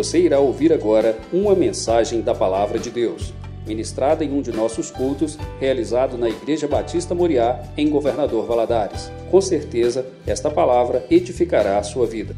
[0.00, 3.34] Você irá ouvir agora uma mensagem da Palavra de Deus,
[3.66, 9.10] ministrada em um de nossos cultos, realizado na Igreja Batista Moriá, em Governador Valadares.
[9.30, 12.34] Com certeza, esta palavra edificará a sua vida.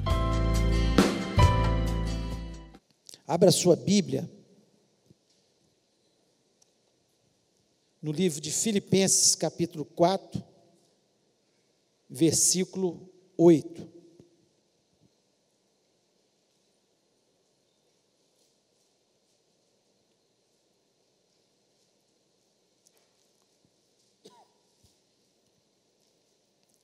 [3.24, 4.28] Abra sua Bíblia
[8.02, 10.42] no livro de Filipenses, capítulo 4,
[12.10, 13.08] versículo
[13.38, 13.91] 8.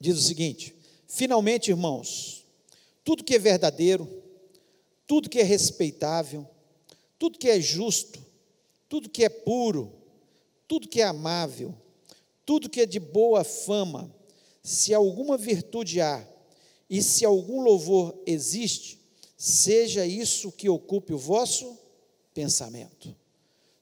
[0.01, 0.75] Diz o seguinte:
[1.07, 2.45] Finalmente, irmãos,
[3.05, 4.09] tudo que é verdadeiro,
[5.07, 6.47] tudo que é respeitável,
[7.19, 8.25] tudo que é justo,
[8.89, 9.93] tudo que é puro,
[10.67, 11.75] tudo que é amável,
[12.45, 14.15] tudo que é de boa fama,
[14.63, 16.27] se alguma virtude há
[16.91, 18.99] e se algum louvor existe,
[19.37, 21.79] seja isso que ocupe o vosso
[22.35, 23.15] pensamento.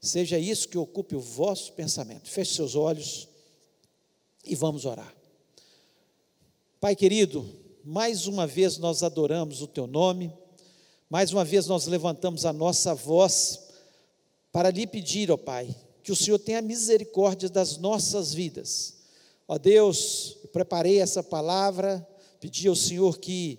[0.01, 2.31] Seja isso que ocupe o vosso pensamento.
[2.31, 3.29] Feche seus olhos
[4.45, 5.16] e vamos orar.
[6.79, 7.49] Pai querido,
[7.83, 10.31] mais uma vez nós adoramos o Teu nome,
[11.09, 13.61] mais uma vez nós levantamos a nossa voz
[14.53, 18.99] para lhe pedir, ó Pai, que o Senhor tenha misericórdia das nossas vidas.
[19.49, 22.07] Ó Deus, eu preparei essa palavra,
[22.39, 23.59] pedi ao Senhor que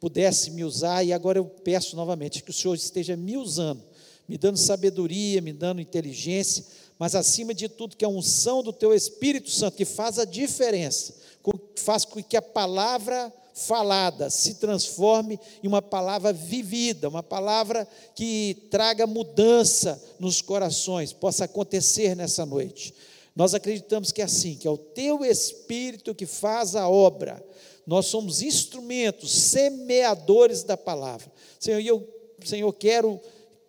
[0.00, 3.84] pudesse me usar e agora eu peço novamente que o Senhor esteja me usando,
[4.26, 6.64] me dando sabedoria, me dando inteligência,
[6.98, 11.14] mas acima de tudo que a unção do Teu Espírito Santo que faz a diferença
[11.76, 18.66] faz com que a palavra falada se transforme em uma palavra vivida, uma palavra que
[18.70, 22.94] traga mudança nos corações, possa acontecer nessa noite.
[23.34, 27.42] Nós acreditamos que é assim, que é o teu espírito que faz a obra.
[27.86, 31.30] Nós somos instrumentos, semeadores da palavra.
[31.58, 32.06] Senhor, eu,
[32.44, 33.20] Senhor, quero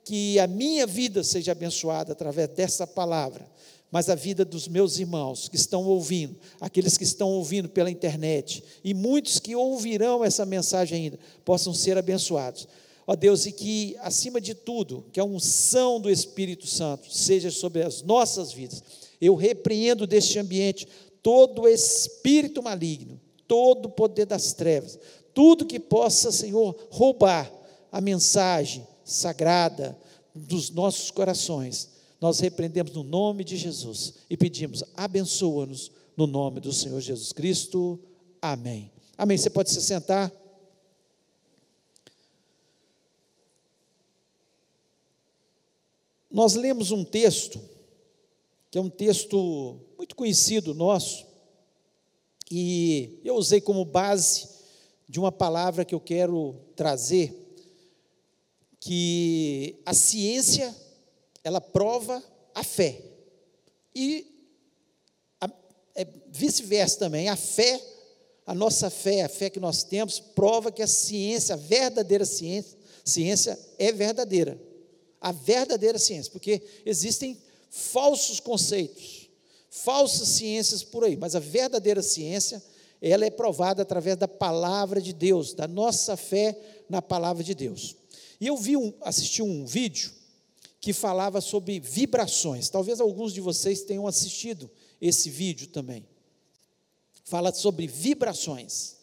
[0.08, 3.46] que a minha vida seja abençoada através dessa palavra
[3.92, 8.64] mas a vida dos meus irmãos que estão ouvindo, aqueles que estão ouvindo pela internet,
[8.84, 12.68] e muitos que ouvirão essa mensagem ainda, possam ser abençoados.
[13.06, 17.82] Ó Deus, e que, acima de tudo, que a unção do Espírito Santo seja sobre
[17.82, 18.84] as nossas vidas.
[19.22, 20.86] Eu repreendo deste ambiente
[21.24, 25.00] todo espírito maligno, todo o poder das trevas,
[25.34, 27.50] tudo que possa, Senhor, roubar
[27.90, 29.98] a mensagem sagrada
[30.36, 36.74] dos nossos corações nós repreendemos no nome de Jesus e pedimos, abençoa-nos no nome do
[36.74, 38.00] Senhor Jesus Cristo.
[38.42, 38.92] Amém.
[39.16, 39.38] Amém.
[39.38, 40.32] Você pode se sentar.
[46.30, 47.60] Nós lemos um texto,
[48.70, 51.26] que é um texto muito conhecido nosso,
[52.50, 54.48] e eu usei como base
[55.08, 57.47] de uma palavra que eu quero trazer,
[58.88, 60.74] que a ciência
[61.44, 62.24] ela prova
[62.56, 63.02] a fé.
[63.94, 64.26] E
[65.94, 67.82] é vice-versa também, a fé,
[68.46, 72.78] a nossa fé, a fé que nós temos, prova que a ciência, a verdadeira ciência,
[73.04, 74.58] ciência é verdadeira.
[75.20, 77.38] A verdadeira ciência, porque existem
[77.70, 79.30] falsos conceitos,
[79.70, 82.64] falsas ciências por aí, mas a verdadeira ciência,
[83.02, 87.98] ela é provada através da palavra de Deus, da nossa fé na palavra de Deus.
[88.40, 90.12] E eu vi um, assisti um vídeo
[90.80, 92.70] que falava sobre vibrações.
[92.70, 94.70] Talvez alguns de vocês tenham assistido
[95.02, 96.08] esse vídeo também.
[97.24, 98.96] Fala sobre vibrações.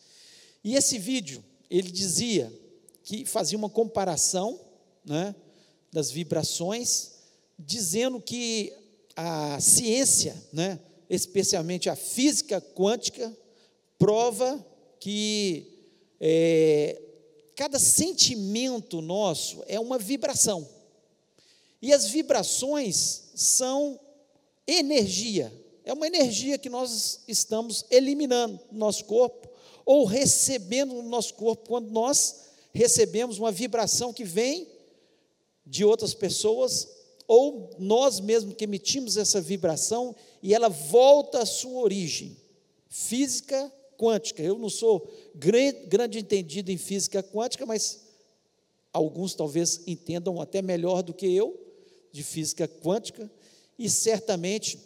[0.62, 2.52] E esse vídeo, ele dizia
[3.02, 4.58] que fazia uma comparação
[5.04, 5.34] né,
[5.92, 7.12] das vibrações,
[7.58, 8.72] dizendo que
[9.14, 10.80] a ciência, né,
[11.10, 13.36] especialmente a física quântica,
[13.98, 14.64] prova
[14.98, 15.66] que
[16.18, 17.00] é,
[17.56, 20.68] cada sentimento nosso é uma vibração.
[21.80, 24.00] E as vibrações são
[24.66, 25.52] energia.
[25.84, 29.48] É uma energia que nós estamos eliminando no nosso corpo
[29.84, 34.66] ou recebendo no nosso corpo quando nós recebemos uma vibração que vem
[35.66, 36.88] de outras pessoas
[37.26, 42.36] ou nós mesmos que emitimos essa vibração e ela volta à sua origem.
[42.88, 44.42] Física quântica.
[44.42, 48.00] Eu não sou grande, entendido em física quântica, mas
[48.92, 51.60] alguns talvez entendam até melhor do que eu
[52.12, 53.30] de física quântica
[53.76, 54.78] e certamente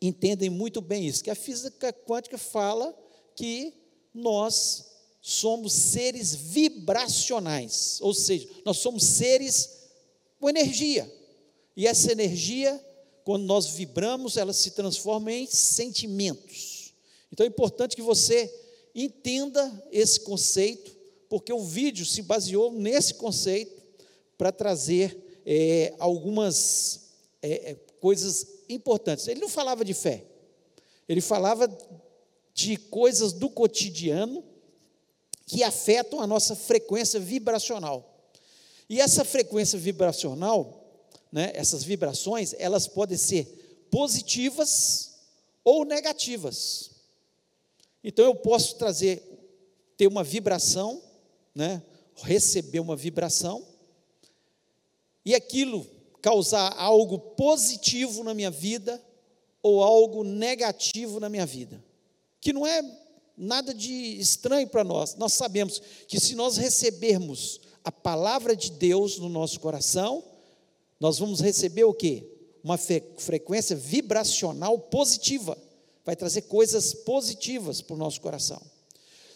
[0.00, 2.96] entendem muito bem isso, que a física quântica fala
[3.34, 3.74] que
[4.14, 4.84] nós
[5.20, 9.88] somos seres vibracionais, ou seja, nós somos seres
[10.38, 11.12] com energia.
[11.76, 12.80] E essa energia,
[13.24, 16.94] quando nós vibramos, ela se transforma em sentimentos.
[17.32, 18.46] Então é importante que você
[18.96, 20.90] entenda esse conceito,
[21.28, 23.82] porque o vídeo se baseou nesse conceito
[24.38, 27.10] para trazer é, algumas
[27.42, 29.28] é, é, coisas importantes.
[29.28, 30.24] Ele não falava de fé,
[31.06, 31.68] ele falava
[32.54, 34.42] de coisas do cotidiano
[35.44, 38.32] que afetam a nossa frequência vibracional.
[38.88, 45.16] E essa frequência vibracional, né, essas vibrações, elas podem ser positivas
[45.62, 46.95] ou negativas.
[48.08, 49.20] Então eu posso trazer,
[49.96, 51.02] ter uma vibração,
[51.52, 51.82] né,
[52.14, 53.66] receber uma vibração,
[55.24, 55.84] e aquilo
[56.22, 59.04] causar algo positivo na minha vida
[59.60, 61.84] ou algo negativo na minha vida.
[62.40, 62.80] Que não é
[63.36, 65.16] nada de estranho para nós.
[65.16, 70.22] Nós sabemos que se nós recebermos a palavra de Deus no nosso coração,
[71.00, 72.24] nós vamos receber o quê?
[72.62, 75.58] Uma frequência vibracional positiva.
[76.06, 78.62] Vai trazer coisas positivas para o nosso coração.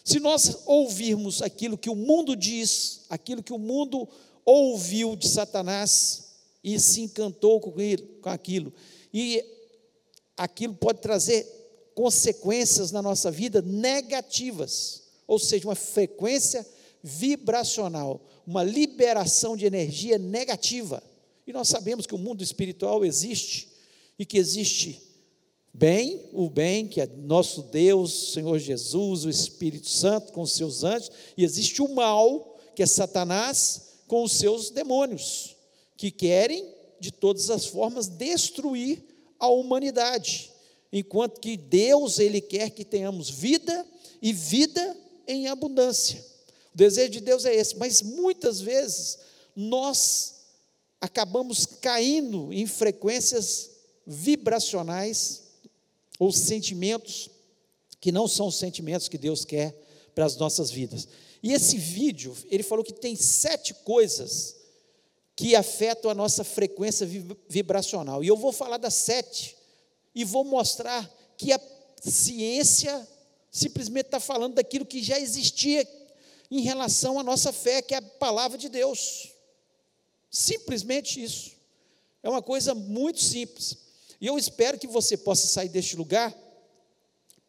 [0.05, 4.07] Se nós ouvirmos aquilo que o mundo diz, aquilo que o mundo
[4.45, 6.31] ouviu de Satanás
[6.63, 7.73] e se encantou com,
[8.29, 8.73] aquilo.
[9.13, 9.43] E
[10.37, 11.45] aquilo pode trazer
[11.93, 16.65] consequências na nossa vida negativas, ou seja, uma frequência
[17.03, 21.03] vibracional, uma liberação de energia negativa.
[21.45, 23.67] E nós sabemos que o mundo espiritual existe
[24.17, 25.10] e que existe
[25.73, 30.83] bem, o bem que é nosso Deus, Senhor Jesus, o Espírito Santo com os seus
[30.83, 35.55] anjos, e existe o mal, que é Satanás, com os seus demônios,
[35.95, 36.65] que querem,
[36.99, 39.03] de todas as formas, destruir
[39.39, 40.51] a humanidade,
[40.91, 43.85] enquanto que Deus, Ele quer que tenhamos vida
[44.21, 44.97] e vida
[45.27, 46.23] em abundância.
[46.73, 49.17] O desejo de Deus é esse, mas muitas vezes
[49.55, 50.35] nós
[50.99, 53.71] acabamos caindo em frequências
[54.05, 55.40] vibracionais
[56.21, 57.31] ou sentimentos
[57.99, 59.75] que não são os sentimentos que Deus quer
[60.13, 61.07] para as nossas vidas.
[61.41, 64.55] E esse vídeo, ele falou que tem sete coisas
[65.35, 67.09] que afetam a nossa frequência
[67.49, 68.23] vibracional.
[68.23, 69.57] E eu vou falar das sete
[70.13, 71.59] e vou mostrar que a
[72.03, 73.07] ciência
[73.49, 75.87] simplesmente está falando daquilo que já existia
[76.51, 79.31] em relação à nossa fé, que é a palavra de Deus.
[80.29, 81.53] Simplesmente isso.
[82.21, 83.89] É uma coisa muito simples.
[84.21, 86.33] E eu espero que você possa sair deste lugar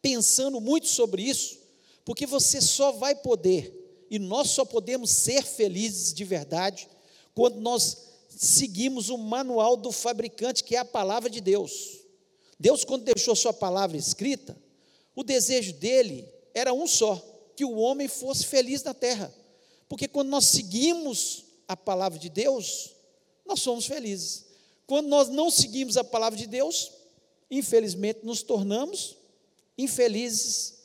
[0.01, 1.59] pensando muito sobre isso,
[2.05, 6.89] porque você só vai poder e nós só podemos ser felizes de verdade
[7.35, 12.01] quando nós seguimos o manual do fabricante, que é a palavra de Deus.
[12.59, 14.57] Deus, quando deixou sua palavra escrita,
[15.15, 17.21] o desejo dele era um só:
[17.57, 19.33] que o homem fosse feliz na terra.
[19.89, 22.91] Porque quando nós seguimos a palavra de Deus,
[23.47, 24.52] nós somos felizes.
[24.87, 26.93] Quando nós não seguimos a palavra de Deus,
[27.51, 29.17] infelizmente nos tornamos
[29.77, 30.81] infelizes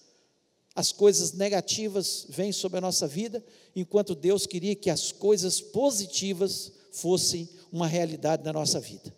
[0.76, 3.44] as coisas negativas vêm sobre a nossa vida,
[3.76, 9.14] enquanto Deus queria que as coisas positivas fossem uma realidade na nossa vida.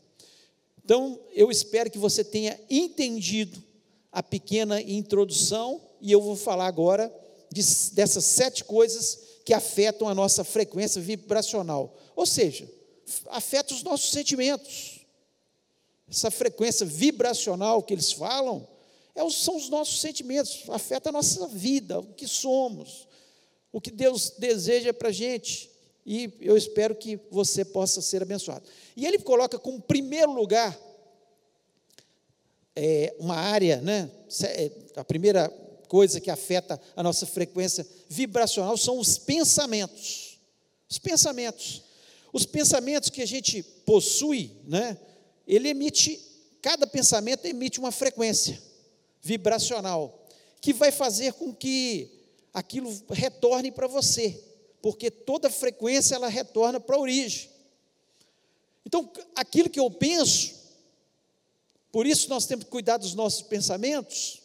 [0.84, 3.62] Então, eu espero que você tenha entendido
[4.10, 7.14] a pequena introdução, e eu vou falar agora
[7.52, 7.62] de,
[7.92, 12.72] dessas sete coisas que afetam a nossa frequência vibracional, ou seja,
[13.28, 15.00] afeta os nossos sentimentos.
[16.10, 18.68] Essa frequência vibracional que eles falam,
[19.16, 23.08] é, são os nossos sentimentos, afeta a nossa vida, o que somos,
[23.72, 25.70] o que Deus deseja para a gente.
[26.06, 28.64] E eu espero que você possa ser abençoado.
[28.96, 30.78] E ele coloca como primeiro lugar
[32.76, 34.10] é, uma área, né?
[34.44, 35.50] É, a primeira
[35.88, 40.40] coisa que afeta a nossa frequência vibracional são os pensamentos.
[40.90, 41.84] Os pensamentos.
[42.32, 44.98] Os pensamentos que a gente possui, né?
[45.48, 46.20] Ele emite,
[46.62, 48.62] cada pensamento emite uma frequência
[49.22, 50.28] vibracional,
[50.62, 52.10] que vai fazer com que
[52.54, 54.44] aquilo retorne para você,
[54.82, 57.50] porque toda frequência ela retorna para a origem.
[58.86, 60.54] Então, aquilo que eu penso,
[61.92, 64.42] por isso nós temos que cuidar dos nossos pensamentos,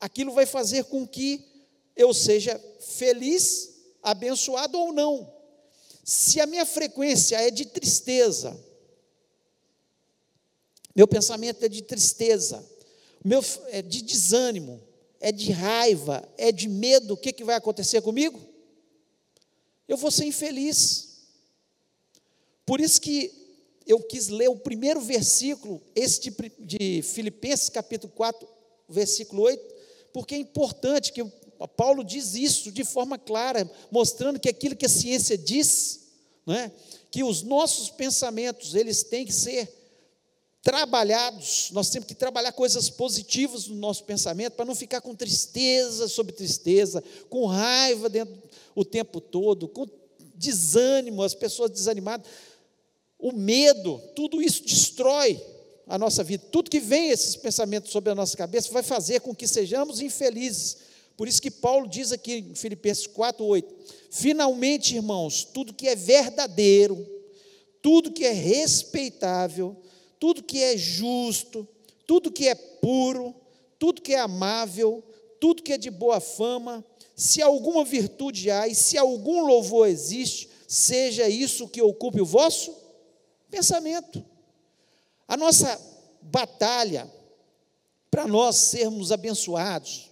[0.00, 1.44] aquilo vai fazer com que
[1.96, 3.70] eu seja feliz,
[4.02, 5.39] abençoado ou não.
[6.04, 8.58] Se a minha frequência é de tristeza,
[10.94, 12.64] meu pensamento é de tristeza,
[13.24, 14.82] meu, é de desânimo,
[15.20, 18.40] é de raiva, é de medo, o que, que vai acontecer comigo?
[19.86, 21.26] Eu vou ser infeliz.
[22.64, 23.32] Por isso que
[23.86, 28.48] eu quis ler o primeiro versículo, esse de, de Filipenses capítulo 4,
[28.88, 29.74] versículo 8,
[30.12, 31.24] porque é importante que
[31.68, 36.00] Paulo diz isso de forma clara, mostrando que aquilo que a ciência diz,
[36.46, 36.72] não é?
[37.10, 39.68] que os nossos pensamentos, eles têm que ser
[40.62, 46.06] trabalhados, nós temos que trabalhar coisas positivas no nosso pensamento para não ficar com tristeza
[46.06, 48.36] sobre tristeza, com raiva dentro
[48.74, 49.86] o tempo todo, com
[50.34, 52.26] desânimo, as pessoas desanimadas,
[53.18, 55.40] o medo, tudo isso destrói
[55.86, 56.44] a nossa vida.
[56.50, 60.78] Tudo que vem esses pensamentos sobre a nossa cabeça vai fazer com que sejamos infelizes.
[61.20, 63.66] Por isso que Paulo diz aqui em Filipenses 4:8,
[64.10, 67.06] finalmente, irmãos, tudo que é verdadeiro,
[67.82, 69.76] tudo que é respeitável,
[70.18, 71.68] tudo que é justo,
[72.06, 73.34] tudo que é puro,
[73.78, 75.04] tudo que é amável,
[75.38, 76.82] tudo que é de boa fama,
[77.14, 82.74] se alguma virtude há e se algum louvor existe, seja isso que ocupe o vosso
[83.50, 84.24] pensamento.
[85.28, 85.78] A nossa
[86.22, 87.12] batalha
[88.10, 90.09] para nós sermos abençoados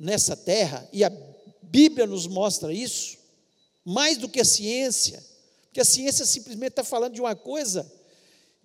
[0.00, 1.12] nessa terra, e a
[1.62, 3.18] Bíblia nos mostra isso,
[3.84, 5.22] mais do que a ciência,
[5.66, 7.90] porque a ciência simplesmente está falando de uma coisa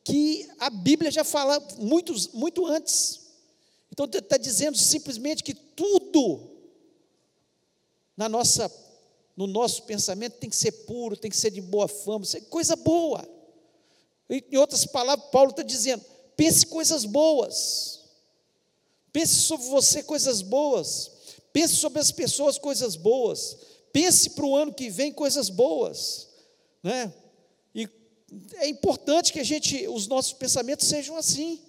[0.04, 3.22] que a Bíblia já fala muito, muito antes.
[3.92, 6.52] Então está dizendo simplesmente que tudo
[8.16, 8.72] na nossa,
[9.36, 12.76] no nosso pensamento tem que ser puro, tem que ser de boa fama, ser coisa
[12.76, 13.28] boa.
[14.30, 16.04] Em outras palavras, Paulo está dizendo:
[16.36, 18.02] pense coisas boas,
[19.12, 21.12] pense sobre você coisas boas,
[21.56, 23.56] pense sobre as pessoas coisas boas,
[23.94, 26.28] pense para o ano que vem coisas boas,
[26.84, 27.14] né?
[27.74, 27.88] E
[28.56, 31.62] é importante que a gente, os nossos pensamentos sejam assim,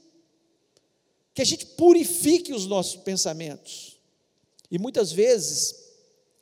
[1.32, 3.96] que a gente purifique os nossos pensamentos.
[4.68, 5.76] E muitas vezes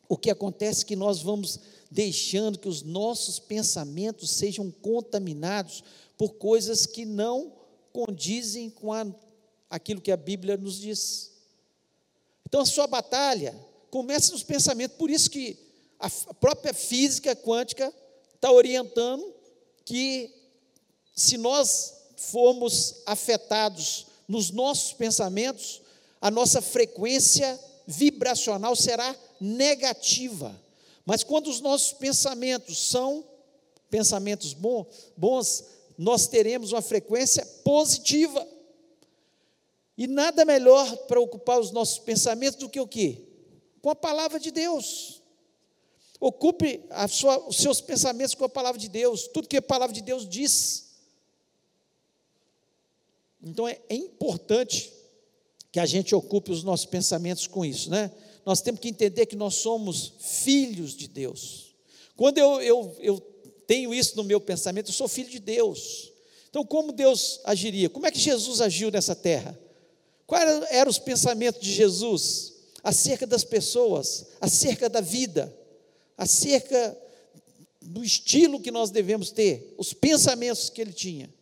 [0.08, 1.60] o que acontece é que nós vamos
[1.90, 5.84] deixando que os nossos pensamentos sejam contaminados
[6.16, 7.52] por coisas que não
[7.92, 9.04] condizem com a,
[9.68, 11.33] aquilo que a Bíblia nos diz.
[12.46, 13.54] Então a sua batalha
[13.90, 15.58] começa nos pensamentos, por isso que
[15.98, 17.92] a própria física quântica
[18.34, 19.32] está orientando
[19.84, 20.34] que
[21.14, 25.82] se nós formos afetados nos nossos pensamentos,
[26.20, 30.58] a nossa frequência vibracional será negativa.
[31.04, 33.24] Mas quando os nossos pensamentos são
[33.90, 34.54] pensamentos
[35.16, 35.64] bons,
[35.98, 38.46] nós teremos uma frequência positiva.
[39.96, 43.22] E nada melhor para ocupar os nossos pensamentos do que o quê?
[43.80, 45.22] Com a palavra de Deus.
[46.18, 50.02] Ocupe sua, os seus pensamentos com a palavra de Deus, tudo que a palavra de
[50.02, 50.94] Deus diz.
[53.42, 54.92] Então é, é importante
[55.70, 58.10] que a gente ocupe os nossos pensamentos com isso, né?
[58.44, 61.74] Nós temos que entender que nós somos filhos de Deus.
[62.16, 63.20] Quando eu, eu, eu
[63.66, 66.12] tenho isso no meu pensamento, eu sou filho de Deus.
[66.48, 67.88] Então, como Deus agiria?
[67.90, 69.58] Como é que Jesus agiu nessa terra?
[70.26, 75.54] Quais eram os pensamentos de Jesus acerca das pessoas, acerca da vida,
[76.16, 76.96] acerca
[77.80, 81.32] do estilo que nós devemos ter, os pensamentos que ele tinha?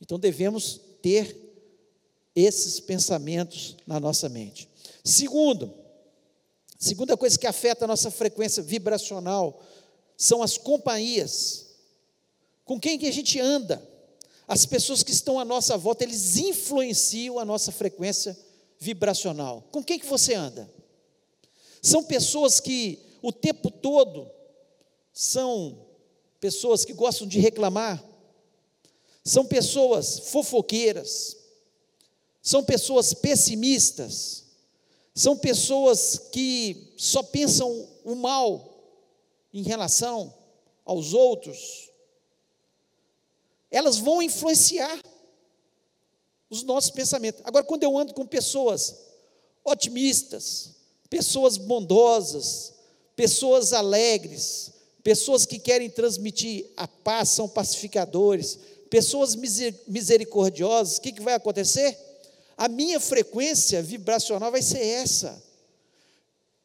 [0.00, 1.36] Então, devemos ter
[2.34, 4.68] esses pensamentos na nossa mente.
[5.04, 5.72] Segundo,
[6.78, 9.62] segunda coisa que afeta a nossa frequência vibracional
[10.16, 11.66] são as companhias.
[12.64, 13.93] Com quem que a gente anda?
[14.46, 18.38] As pessoas que estão à nossa volta, eles influenciam a nossa frequência
[18.78, 19.66] vibracional.
[19.72, 20.70] Com quem que você anda?
[21.80, 24.30] São pessoas que o tempo todo
[25.12, 25.86] são
[26.40, 28.04] pessoas que gostam de reclamar,
[29.24, 31.36] são pessoas fofoqueiras,
[32.42, 34.44] são pessoas pessimistas,
[35.14, 38.74] são pessoas que só pensam o mal,
[39.54, 40.34] em relação
[40.84, 41.90] aos outros,
[43.74, 45.02] elas vão influenciar
[46.48, 47.42] os nossos pensamentos.
[47.44, 48.94] Agora, quando eu ando com pessoas
[49.64, 50.70] otimistas,
[51.10, 52.72] pessoas bondosas,
[53.16, 59.34] pessoas alegres, pessoas que querem transmitir a paz, são pacificadores, pessoas
[59.88, 61.98] misericordiosas, o que, que vai acontecer?
[62.56, 65.42] A minha frequência vibracional vai ser essa.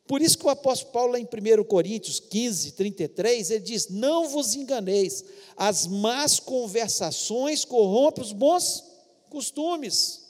[0.09, 4.55] Por isso que o apóstolo Paulo, em 1 Coríntios 15, 33, ele diz: Não vos
[4.55, 5.23] enganeis,
[5.55, 8.83] as más conversações corrompem os bons
[9.29, 10.21] costumes.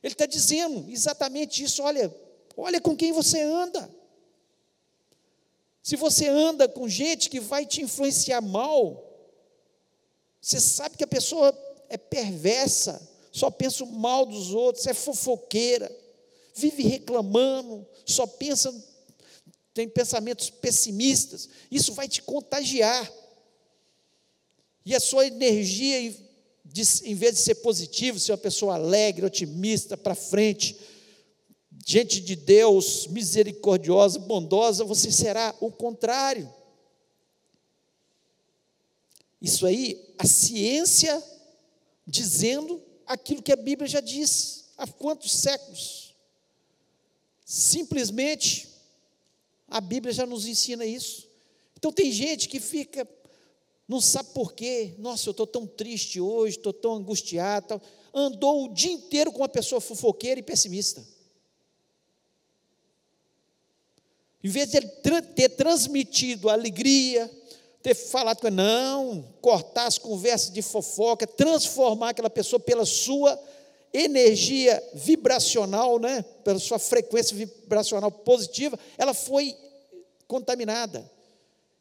[0.00, 2.14] Ele está dizendo exatamente isso: olha,
[2.56, 3.92] olha com quem você anda.
[5.82, 9.04] Se você anda com gente que vai te influenciar mal,
[10.40, 11.52] você sabe que a pessoa
[11.88, 15.90] é perversa, só pensa mal dos outros, é fofoqueira,
[16.54, 18.91] vive reclamando, só pensa
[19.74, 23.10] tem pensamentos pessimistas, isso vai te contagiar.
[24.84, 30.14] E a sua energia, em vez de ser positiva, ser uma pessoa alegre, otimista, para
[30.14, 30.76] frente,
[31.86, 36.52] gente de Deus, misericordiosa, bondosa, você será o contrário.
[39.40, 41.22] Isso aí, a ciência
[42.06, 46.14] dizendo aquilo que a Bíblia já disse há quantos séculos.
[47.44, 48.71] Simplesmente
[49.72, 51.26] a Bíblia já nos ensina isso.
[51.78, 53.08] Então tem gente que fica,
[53.88, 54.94] não sabe por quê.
[54.98, 57.80] Nossa, eu estou tão triste hoje, estou tão angustiado.
[58.12, 61.02] Andou o dia inteiro com uma pessoa fofoqueira e pessimista.
[64.44, 64.80] Em vez de
[65.34, 67.30] ter transmitido alegria,
[67.82, 73.40] ter falado com ele, não, cortar as conversas de fofoca, transformar aquela pessoa pela sua
[73.94, 79.56] energia vibracional, né, pela sua frequência vibracional positiva, ela foi
[80.32, 81.12] contaminada.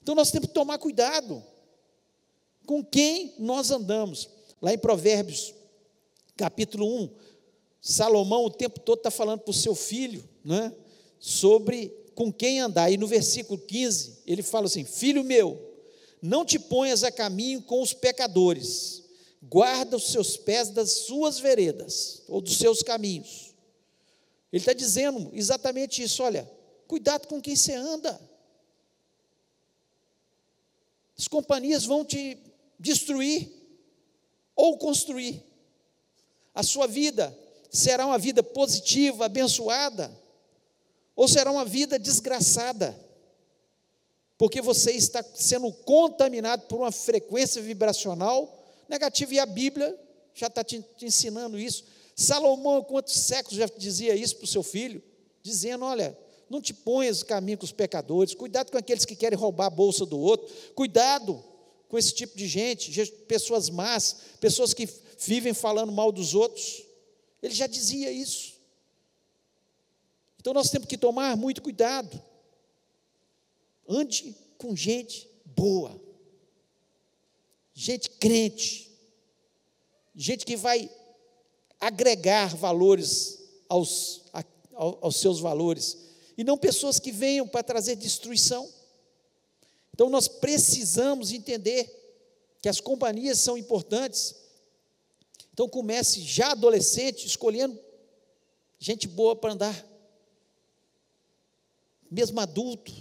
[0.04, 1.42] Então nós temos que tomar cuidado
[2.66, 4.30] com quem nós andamos.
[4.62, 5.54] Lá em Provérbios,
[6.36, 7.10] capítulo 1,
[7.80, 10.76] Salomão o tempo todo está falando para o seu filho né,
[11.18, 12.92] sobre com quem andar.
[12.92, 15.58] E no versículo 15, ele fala assim: Filho meu,
[16.22, 19.02] não te ponhas a caminho com os pecadores,
[19.42, 23.56] guarda os seus pés das suas veredas, ou dos seus caminhos.
[24.52, 26.52] Ele está dizendo exatamente isso: olha,
[26.86, 28.31] cuidado com quem você anda.
[31.22, 32.36] As companhias vão te
[32.80, 33.48] destruir
[34.56, 35.46] ou construir.
[36.52, 37.38] A sua vida
[37.70, 40.12] será uma vida positiva, abençoada,
[41.16, 43.00] ou será uma vida desgraçada,
[44.36, 48.60] porque você está sendo contaminado por uma frequência vibracional
[48.90, 49.96] negativa, e a Bíblia
[50.34, 51.84] já está te, te ensinando isso.
[52.16, 55.04] Salomão, quantos séculos já dizia isso para o seu filho?
[55.44, 56.18] Dizendo: olha,
[56.52, 60.06] não te ponhas caminho com os pecadores, cuidado com aqueles que querem roubar a bolsa
[60.06, 61.42] do outro, cuidado
[61.88, 62.92] com esse tipo de gente,
[63.26, 64.86] pessoas más, pessoas que
[65.18, 66.84] vivem falando mal dos outros.
[67.42, 68.60] Ele já dizia isso.
[70.42, 72.22] Então nós temos que tomar muito cuidado.
[73.88, 76.00] Ande com gente boa,
[77.74, 78.92] gente crente,
[80.14, 80.90] gente que vai
[81.80, 83.40] agregar valores
[83.70, 84.26] aos,
[84.74, 86.11] aos seus valores,
[86.42, 88.68] e não pessoas que venham para trazer destruição.
[89.94, 91.88] Então nós precisamos entender
[92.60, 94.34] que as companhias são importantes.
[95.54, 97.80] Então comece já adolescente escolhendo
[98.80, 99.88] gente boa para andar
[102.10, 102.92] mesmo adulto.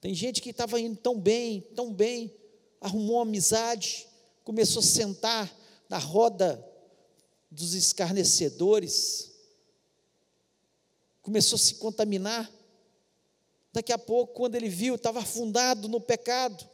[0.00, 2.34] Tem gente que estava indo tão bem, tão bem,
[2.80, 4.08] arrumou amizade,
[4.44, 5.54] começou a sentar
[5.90, 6.66] na roda
[7.50, 9.29] dos escarnecedores,
[11.22, 12.50] começou a se contaminar.
[13.72, 16.68] Daqui a pouco, quando ele viu, estava afundado no pecado,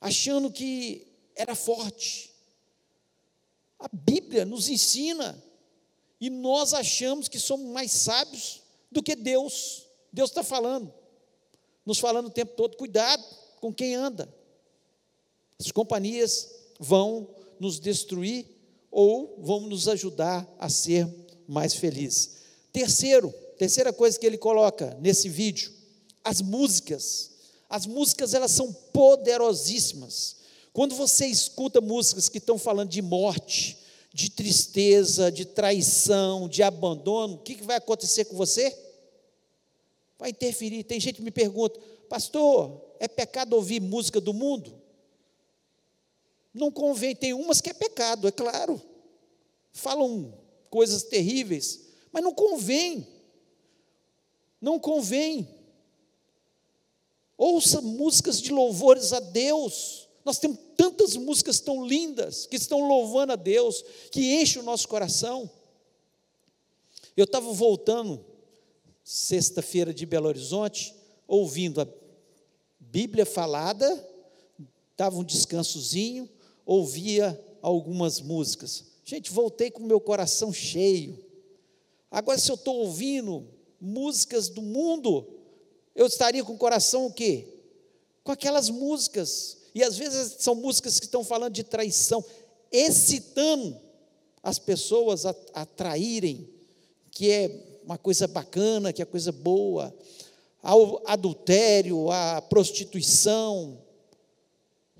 [0.00, 2.30] achando que era forte.
[3.78, 5.42] A Bíblia nos ensina,
[6.20, 9.86] e nós achamos que somos mais sábios do que Deus.
[10.12, 10.92] Deus está falando,
[11.84, 13.24] nos falando o tempo todo, cuidado
[13.60, 14.32] com quem anda.
[15.58, 18.46] As companhias vão nos destruir
[18.90, 21.08] ou vão nos ajudar a ser
[21.46, 22.35] mais felizes.
[22.76, 25.72] Terceiro, terceira coisa que ele coloca nesse vídeo,
[26.22, 27.30] as músicas.
[27.70, 30.36] As músicas elas são poderosíssimas.
[30.74, 33.78] Quando você escuta músicas que estão falando de morte,
[34.12, 38.76] de tristeza, de traição, de abandono, o que, que vai acontecer com você?
[40.18, 40.84] vai interferir.
[40.84, 44.78] Tem gente que me pergunta, pastor, é pecado ouvir música do mundo?
[46.52, 48.78] Não convém, tem umas que é pecado, é claro.
[49.72, 50.34] Falam
[50.68, 51.85] coisas terríveis,
[52.16, 53.06] mas não convém.
[54.58, 55.46] Não convém.
[57.36, 60.08] Ouça músicas de louvores a Deus.
[60.24, 64.88] Nós temos tantas músicas tão lindas que estão louvando a Deus, que enchem o nosso
[64.88, 65.50] coração.
[67.14, 68.24] Eu estava voltando
[69.04, 70.94] sexta-feira de Belo Horizonte,
[71.28, 71.88] ouvindo a
[72.80, 74.08] Bíblia falada,
[74.96, 76.30] dava um descansozinho,
[76.64, 78.86] ouvia algumas músicas.
[79.04, 81.25] Gente, voltei com o meu coração cheio.
[82.10, 83.46] Agora, se eu estou ouvindo
[83.80, 85.26] músicas do mundo,
[85.94, 87.48] eu estaria com o coração o quê?
[88.22, 89.58] Com aquelas músicas.
[89.74, 92.24] E às vezes são músicas que estão falando de traição,
[92.70, 93.78] excitando
[94.42, 96.48] as pessoas a, a traírem,
[97.10, 99.94] que é uma coisa bacana, que é coisa boa,
[100.62, 103.78] ao adultério, à prostituição.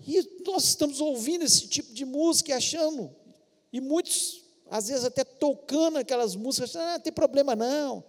[0.06, 3.10] E nós estamos ouvindo esse tipo de música e achando,
[3.72, 8.04] e muitos, às vezes, até tocando aquelas músicas, ah, não tem problema não.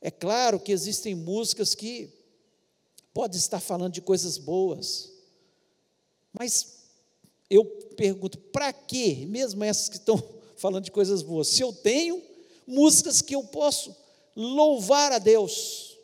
[0.00, 2.10] É claro que existem músicas que
[3.12, 5.12] podem estar falando de coisas boas,
[6.32, 6.82] mas
[7.50, 7.64] eu
[7.96, 10.22] pergunto, para que, mesmo essas que estão
[10.56, 12.22] falando de coisas boas, se eu tenho
[12.66, 13.94] músicas que eu posso
[14.34, 15.98] louvar a Deus.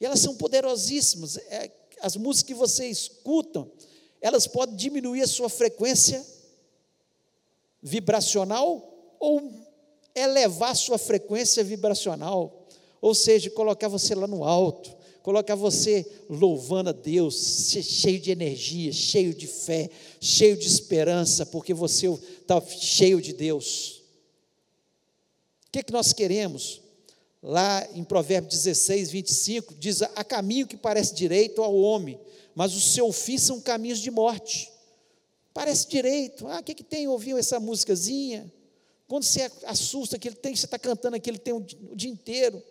[0.00, 1.36] E elas são poderosíssimas.
[1.36, 3.68] É, as músicas que você escuta,
[4.20, 6.24] elas podem diminuir a sua frequência
[7.82, 9.52] vibracional ou
[10.14, 12.66] elevar sua frequência vibracional.
[13.00, 18.92] Ou seja, colocar você lá no alto, colocar você louvando a Deus, cheio de energia,
[18.92, 19.88] cheio de fé,
[20.20, 24.02] cheio de esperança, porque você está cheio de Deus.
[25.68, 26.80] O que, é que nós queremos?
[27.40, 32.18] Lá em Provérbios 16, 25, diz: Há caminho que parece direito ao homem,
[32.54, 34.68] mas o seu fim são caminhos de morte.
[35.58, 36.46] Parece direito.
[36.46, 37.08] Ah, o que, que tem?
[37.08, 38.48] Ouviu essa músicazinha?
[39.08, 41.66] Quando você assusta que ele tem, você está cantando aquele tem o
[41.96, 42.62] dia inteiro.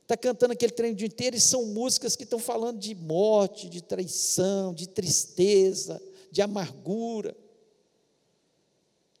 [0.00, 3.68] Está cantando aquele treino o dia inteiro e são músicas que estão falando de morte,
[3.68, 6.00] de traição, de tristeza,
[6.32, 7.36] de amargura.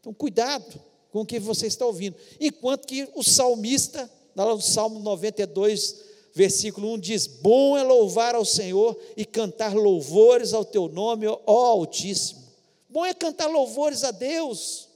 [0.00, 0.80] Então, cuidado
[1.10, 2.16] com o que você está ouvindo.
[2.40, 8.46] Enquanto que o salmista, lá no Salmo 92, versículo 1 diz: Bom é louvar ao
[8.46, 12.45] Senhor e cantar louvores ao teu nome, ó Altíssimo.
[12.96, 14.88] Bom é cantar louvores a Deus.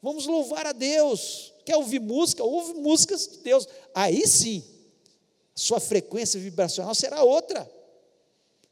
[0.00, 1.52] Vamos louvar a Deus.
[1.62, 2.42] Quer ouvir música?
[2.42, 3.68] Ouve músicas de Deus.
[3.94, 4.64] Aí sim,
[5.54, 7.70] sua frequência vibracional será outra.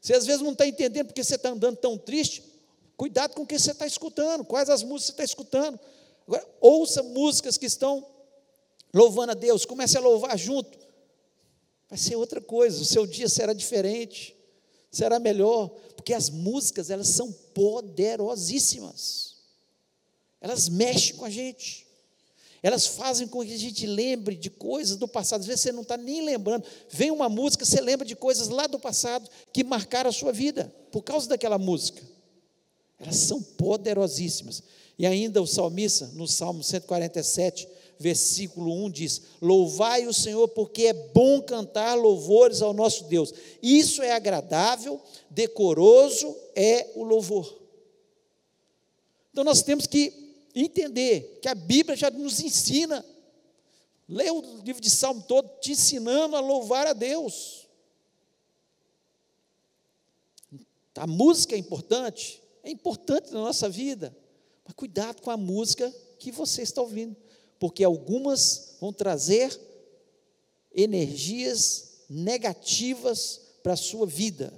[0.01, 2.43] Você às vezes não está entendendo porque você está andando tão triste.
[2.97, 5.79] Cuidado com o que você está escutando, quais as músicas você está escutando.
[6.27, 8.03] Agora, ouça músicas que estão
[8.91, 10.79] louvando a Deus, comece a louvar junto.
[11.87, 14.32] Vai ser outra coisa, o seu dia será diferente,
[14.93, 19.33] será melhor, porque as músicas, elas são poderosíssimas.
[20.39, 21.87] Elas mexem com a gente.
[22.61, 25.41] Elas fazem com que a gente lembre de coisas do passado.
[25.41, 26.63] Às vezes você não está nem lembrando.
[26.89, 30.73] Vem uma música, você lembra de coisas lá do passado que marcaram a sua vida,
[30.91, 32.01] por causa daquela música.
[32.99, 34.63] Elas são poderosíssimas.
[34.97, 37.67] E ainda o salmista, no Salmo 147,
[38.03, 43.33] versículo 1 diz: Louvai o Senhor, porque é bom cantar louvores ao nosso Deus.
[43.61, 47.61] Isso é agradável, decoroso é o louvor.
[49.31, 50.13] Então nós temos que
[50.53, 53.03] entender que a Bíblia já nos ensina.
[54.07, 57.67] Lê o livro de Salmo todo te ensinando a louvar a Deus.
[60.95, 64.15] A música é importante, é importante na nossa vida,
[64.63, 67.15] mas cuidado com a música que você está ouvindo,
[67.63, 69.57] porque algumas vão trazer
[70.75, 74.53] energias negativas para a sua vida.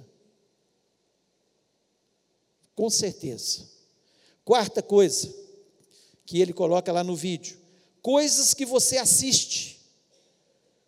[2.74, 3.62] Com certeza.
[4.44, 5.32] Quarta coisa
[6.24, 7.56] que ele coloca lá no vídeo:
[8.02, 9.80] coisas que você assiste.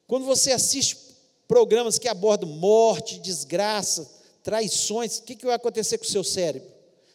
[0.05, 0.99] Quando você assiste
[1.47, 4.11] programas que abordam morte, desgraça,
[4.43, 6.69] traições, o que, que vai acontecer com o seu cérebro?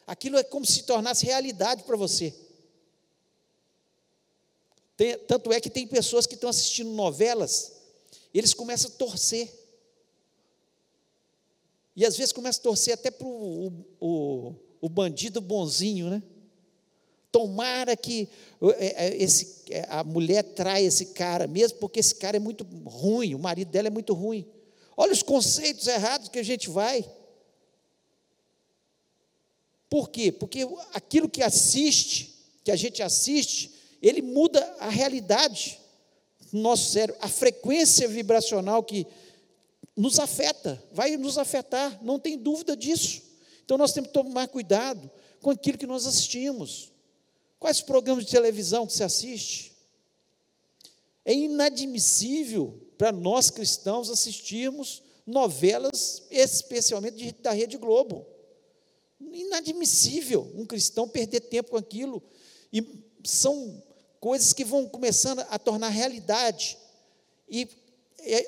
[0.07, 2.33] Aquilo é como se tornasse realidade para você.
[5.27, 7.73] Tanto é que tem pessoas que estão assistindo novelas,
[8.33, 9.51] eles começam a torcer.
[11.95, 16.23] E às vezes começam a torcer até para o, o, o bandido bonzinho, né?
[17.31, 18.29] Tomara que
[18.77, 22.63] é, é, esse, é, a mulher traia esse cara, mesmo porque esse cara é muito
[22.85, 24.47] ruim, o marido dela é muito ruim.
[24.95, 27.03] Olha os conceitos errados que a gente vai.
[29.89, 30.31] Por quê?
[30.31, 33.72] Porque aquilo que assiste, que a gente assiste,
[34.03, 35.79] ele muda a realidade
[36.51, 39.07] no nosso cérebro, a frequência vibracional que
[39.95, 43.21] nos afeta, vai nos afetar, não tem dúvida disso.
[43.63, 45.09] Então nós temos que tomar cuidado
[45.41, 46.91] com aquilo que nós assistimos.
[47.59, 49.71] Quais programas de televisão que você assiste?
[51.23, 58.25] É inadmissível para nós cristãos assistirmos novelas, especialmente da Rede Globo.
[59.21, 62.21] Inadmissível um cristão perder tempo com aquilo.
[62.71, 62.85] E
[63.23, 63.81] são
[64.23, 66.77] coisas que vão começando a tornar realidade.
[67.49, 67.67] E,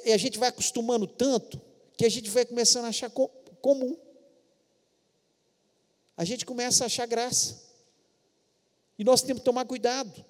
[0.06, 1.62] e a gente vai acostumando tanto
[1.98, 3.98] que a gente vai começando a achar comum.
[6.16, 7.62] A gente começa a achar graça.
[8.98, 10.24] E nós temos que tomar cuidado.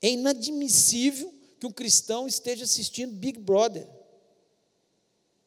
[0.00, 3.86] É inadmissível que um cristão esteja assistindo Big Brother.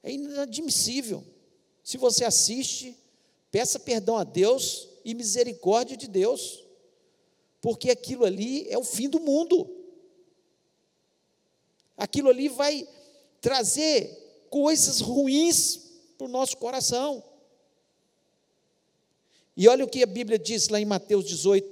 [0.04, 1.26] É inadmissível.
[1.84, 2.96] Se você assiste,
[3.50, 6.64] peça perdão a Deus e misericórdia de Deus,
[7.62, 9.70] porque aquilo ali é o fim do mundo.
[11.98, 12.88] Aquilo ali vai
[13.42, 15.80] trazer coisas ruins
[16.18, 17.24] para o nosso coração.
[19.56, 21.68] E olha o que a Bíblia diz lá em Mateus 18,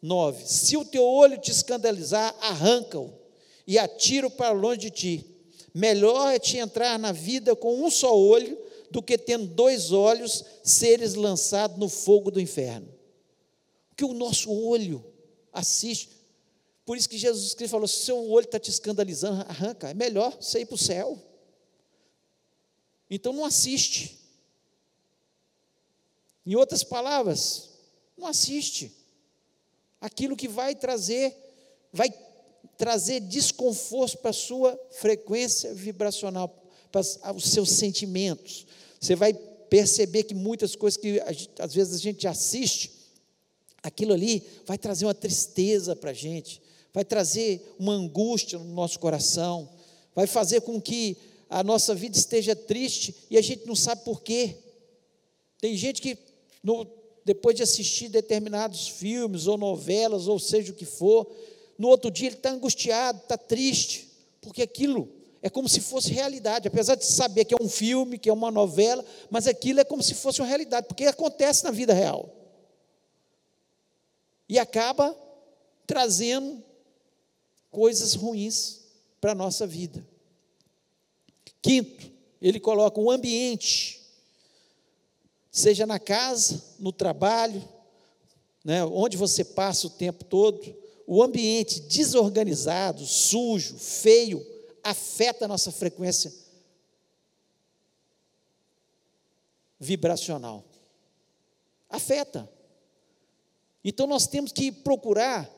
[0.00, 3.12] 9: Se o teu olho te escandalizar, arranca-o
[3.66, 5.26] e atira-o para longe de ti.
[5.74, 8.56] Melhor é te entrar na vida com um só olho
[8.88, 12.88] do que tendo dois olhos seres lançados no fogo do inferno.
[13.88, 15.04] Porque o nosso olho
[15.54, 16.10] assiste.
[16.84, 19.90] Por isso que Jesus Cristo falou: se seu olho está te escandalizando, arranca.
[19.90, 21.18] É melhor você ir para o céu.
[23.08, 24.18] Então não assiste.
[26.44, 27.70] Em outras palavras,
[28.18, 28.92] não assiste
[30.00, 31.34] aquilo que vai trazer,
[31.90, 32.12] vai
[32.76, 36.54] trazer desconforto para a sua frequência vibracional,
[37.34, 38.66] os seus sentimentos.
[39.00, 41.20] Você vai perceber que muitas coisas que
[41.58, 42.92] às vezes a gente assiste,
[43.84, 46.60] aquilo ali vai trazer uma tristeza para a gente,
[46.92, 49.68] vai trazer uma angústia no nosso coração,
[50.14, 51.18] vai fazer com que
[51.50, 54.56] a nossa vida esteja triste e a gente não sabe por quê.
[55.60, 56.16] Tem gente que,
[56.62, 56.86] no,
[57.26, 61.30] depois de assistir determinados filmes ou novelas, ou seja o que for,
[61.76, 64.08] no outro dia ele está angustiado, está triste,
[64.40, 65.10] porque aquilo
[65.42, 68.50] é como se fosse realidade, apesar de saber que é um filme, que é uma
[68.50, 72.43] novela, mas aquilo é como se fosse uma realidade, porque acontece na vida real.
[74.48, 75.16] E acaba
[75.86, 76.62] trazendo
[77.70, 78.80] coisas ruins
[79.20, 80.06] para a nossa vida.
[81.60, 84.02] Quinto, ele coloca o ambiente,
[85.50, 87.66] seja na casa, no trabalho,
[88.64, 90.76] né, onde você passa o tempo todo,
[91.06, 94.44] o ambiente desorganizado, sujo, feio,
[94.82, 96.32] afeta a nossa frequência
[99.78, 100.64] vibracional.
[101.88, 102.53] Afeta.
[103.84, 105.50] Então nós temos que procurar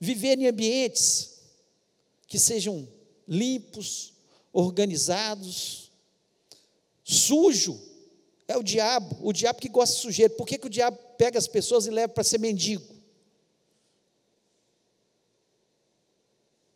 [0.00, 1.38] viver em ambientes
[2.26, 2.88] que sejam
[3.28, 4.14] limpos,
[4.52, 5.92] organizados.
[7.04, 7.78] Sujo
[8.48, 10.34] é o diabo, o diabo que gosta de sujeira.
[10.34, 12.84] Por que, que o diabo pega as pessoas e leva para ser mendigo?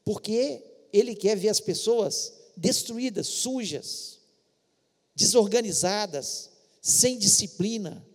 [0.04, 0.62] Porque
[0.92, 4.20] ele quer ver as pessoas destruídas, sujas,
[5.14, 8.05] desorganizadas, sem disciplina.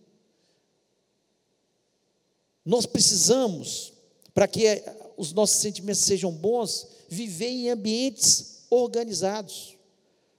[2.64, 3.92] Nós precisamos,
[4.32, 4.82] para que
[5.16, 9.76] os nossos sentimentos sejam bons, viver em ambientes organizados.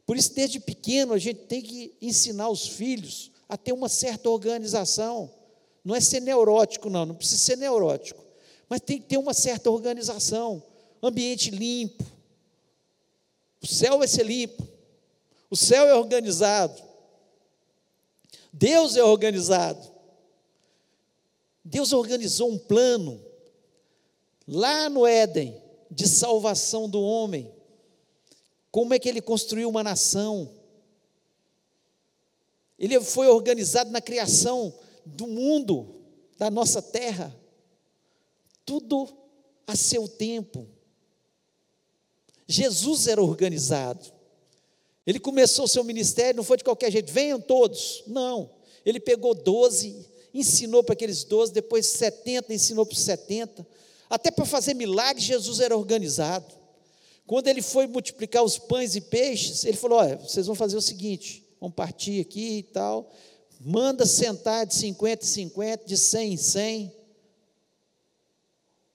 [0.05, 4.29] Por isso, desde pequeno, a gente tem que ensinar os filhos a ter uma certa
[4.29, 5.31] organização.
[5.83, 8.23] Não é ser neurótico, não, não precisa ser neurótico,
[8.67, 10.63] mas tem que ter uma certa organização.
[11.01, 12.03] Ambiente limpo.
[13.61, 14.67] O céu vai ser limpo.
[15.49, 16.81] O céu é organizado.
[18.51, 19.92] Deus é organizado.
[21.63, 23.23] Deus organizou um plano
[24.47, 27.51] lá no Éden de salvação do homem.
[28.71, 30.49] Como é que ele construiu uma nação?
[32.77, 34.73] Ele foi organizado na criação
[35.05, 36.01] do mundo,
[36.37, 37.33] da nossa terra.
[38.65, 39.07] Tudo
[39.67, 40.67] a seu tempo.
[42.47, 44.11] Jesus era organizado.
[45.05, 48.03] Ele começou o seu ministério, não foi de qualquer jeito, venham todos.
[48.07, 48.49] Não.
[48.85, 53.65] Ele pegou 12, ensinou para aqueles 12, depois 70, ensinou para os 70.
[54.09, 56.53] Até para fazer milagres, Jesus era organizado.
[57.25, 60.81] Quando ele foi multiplicar os pães e peixes, ele falou: Olha, vocês vão fazer o
[60.81, 63.11] seguinte: vão partir aqui e tal.
[63.59, 66.95] Manda sentar de 50 em 50, de 100 em 100.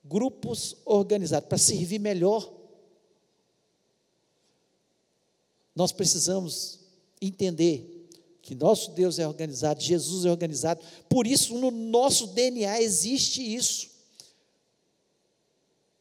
[0.04, 2.52] Grupos organizados, para servir melhor.
[5.74, 6.80] Nós precisamos
[7.20, 7.97] entender
[8.48, 13.90] que nosso Deus é organizado, Jesus é organizado, por isso no nosso DNA existe isso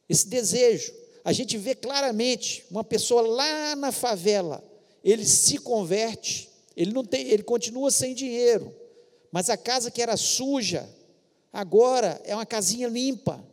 [0.08, 0.94] esse desejo.
[1.22, 4.64] A gente vê claramente uma pessoa lá na favela,
[5.04, 8.74] ele se converte, ele não tem, ele continua sem dinheiro,
[9.30, 10.88] mas a casa que era suja,
[11.52, 13.44] agora é uma casinha limpa.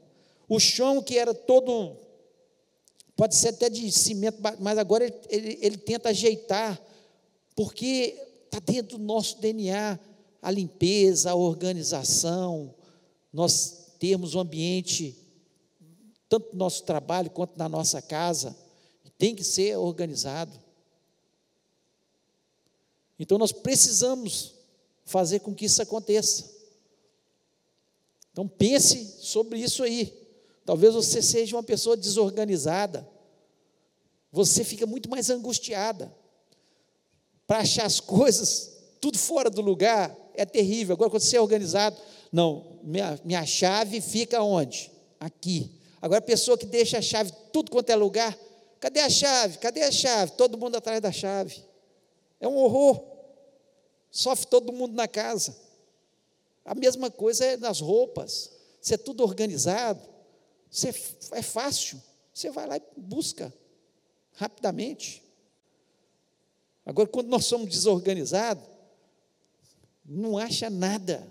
[0.47, 1.97] O chão que era todo
[3.13, 6.81] pode ser até de cimento, mas agora ele, ele, ele tenta ajeitar,
[7.53, 8.15] porque
[8.55, 9.99] está dentro do nosso DNA
[10.41, 12.73] a limpeza, a organização,
[13.33, 15.17] nós temos um ambiente
[16.29, 18.55] tanto no nosso trabalho quanto na nossa casa,
[19.17, 20.51] tem que ser organizado.
[23.17, 24.53] Então nós precisamos
[25.03, 26.53] fazer com que isso aconteça.
[28.31, 30.13] Então pense sobre isso aí.
[30.65, 33.07] Talvez você seja uma pessoa desorganizada.
[34.31, 36.13] Você fica muito mais angustiada.
[37.47, 40.93] Para achar as coisas tudo fora do lugar é terrível.
[40.93, 41.95] Agora, quando você é organizado,
[42.31, 44.91] não, minha, minha chave fica onde?
[45.19, 45.71] Aqui.
[46.01, 48.37] Agora, a pessoa que deixa a chave tudo quanto é lugar,
[48.79, 49.57] cadê a chave?
[49.59, 50.31] Cadê a chave?
[50.31, 51.63] Todo mundo atrás da chave.
[52.39, 53.03] É um horror.
[54.09, 55.55] Sofre todo mundo na casa.
[56.63, 58.51] A mesma coisa é nas roupas.
[58.81, 60.01] Se é tudo organizado,
[60.69, 60.93] você,
[61.31, 62.01] é fácil.
[62.33, 63.53] Você vai lá e busca
[64.33, 65.24] rapidamente.
[66.85, 68.63] Agora, quando nós somos desorganizados,
[70.05, 71.27] não acha nada.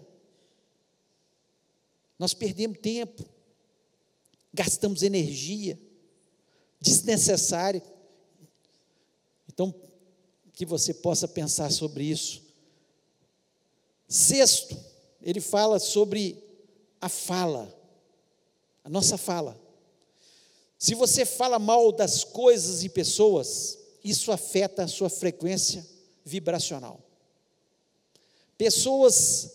[2.18, 3.34] Nós perdemos tempo
[4.54, 5.76] gastamos energia
[6.80, 7.82] desnecessária.
[9.48, 9.74] Então,
[10.52, 12.44] que você possa pensar sobre isso.
[14.06, 14.78] Sexto,
[15.20, 16.40] ele fala sobre
[17.00, 17.74] a fala,
[18.84, 19.60] a nossa fala.
[20.78, 25.84] Se você fala mal das coisas e pessoas, isso afeta a sua frequência
[26.22, 27.00] vibracional.
[28.58, 29.50] Pessoas,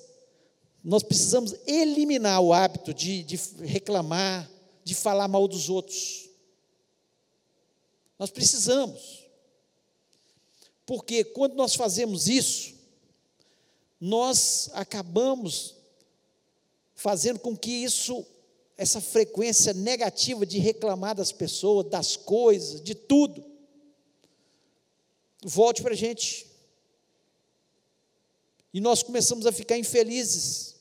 [0.84, 4.50] nós precisamos eliminar o hábito de, de reclamar,
[4.84, 6.28] de falar mal dos outros.
[8.18, 9.24] Nós precisamos.
[10.86, 12.74] Porque quando nós fazemos isso,
[14.02, 15.76] nós acabamos
[16.96, 18.26] fazendo com que isso,
[18.76, 23.46] essa frequência negativa de reclamar das pessoas, das coisas, de tudo,
[25.44, 26.48] volte para a gente.
[28.74, 30.76] E nós começamos a ficar infelizes.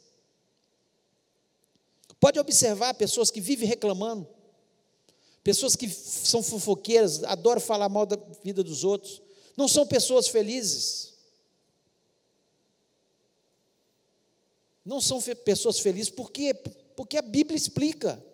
[2.20, 4.28] Pode observar pessoas que vivem reclamando,
[5.42, 9.22] pessoas que são fofoqueiras, adoram falar mal da vida dos outros,
[9.56, 11.14] não são pessoas felizes.
[14.84, 16.54] Não são pessoas felizes, por quê?
[16.96, 18.24] Porque a Bíblia explica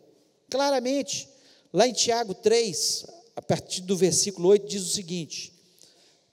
[0.48, 1.28] claramente.
[1.72, 5.53] Lá em Tiago 3, a partir do versículo 8, diz o seguinte: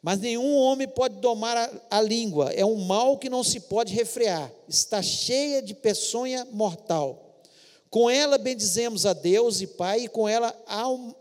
[0.01, 3.93] Mas nenhum homem pode domar a, a língua, é um mal que não se pode
[3.93, 7.39] refrear, está cheia de peçonha mortal.
[7.87, 10.55] Com ela bendizemos a Deus e Pai, e com ela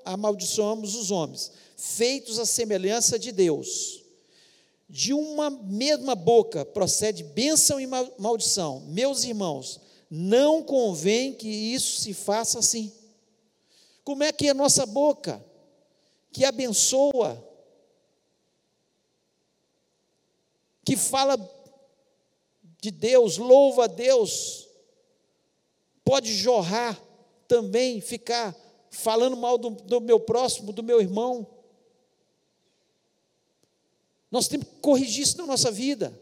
[0.05, 4.03] amaldiçoamos os homens, feitos à semelhança de Deus.
[4.88, 7.87] De uma mesma boca procede bênção e
[8.19, 8.81] maldição.
[8.88, 12.93] Meus irmãos, não convém que isso se faça assim.
[14.03, 15.45] Como é que é a nossa boca,
[16.33, 17.50] que abençoa,
[20.90, 21.38] que fala
[22.81, 24.68] de Deus, louva a Deus,
[26.05, 27.00] pode jorrar
[27.46, 28.57] também, ficar
[28.90, 31.46] falando mal do, do meu próximo, do meu irmão.
[34.33, 36.12] Nós temos que corrigir isso na nossa vida.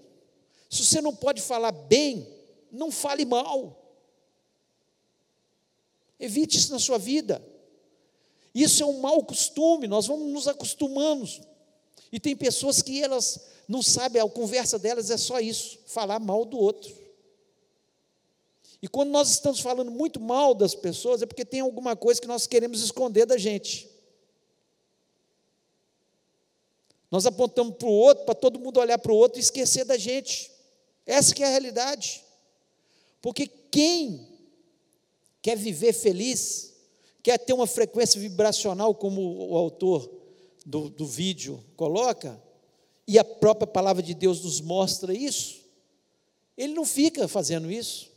[0.68, 2.28] Se você não pode falar bem,
[2.70, 3.74] não fale mal.
[6.20, 7.42] Evite isso na sua vida.
[8.54, 11.26] Isso é um mau costume, nós vamos nos acostumando.
[12.10, 16.44] E tem pessoas que elas não sabem, a conversa delas é só isso, falar mal
[16.44, 16.94] do outro.
[18.80, 22.28] E quando nós estamos falando muito mal das pessoas, é porque tem alguma coisa que
[22.28, 23.90] nós queremos esconder da gente.
[27.10, 29.96] Nós apontamos para o outro, para todo mundo olhar para o outro e esquecer da
[29.96, 30.50] gente.
[31.04, 32.22] Essa que é a realidade.
[33.20, 34.28] Porque quem
[35.42, 36.74] quer viver feliz,
[37.22, 40.17] quer ter uma frequência vibracional, como o autor
[40.68, 42.40] do, do vídeo coloca,
[43.06, 45.64] e a própria palavra de Deus nos mostra isso,
[46.58, 48.12] ele não fica fazendo isso.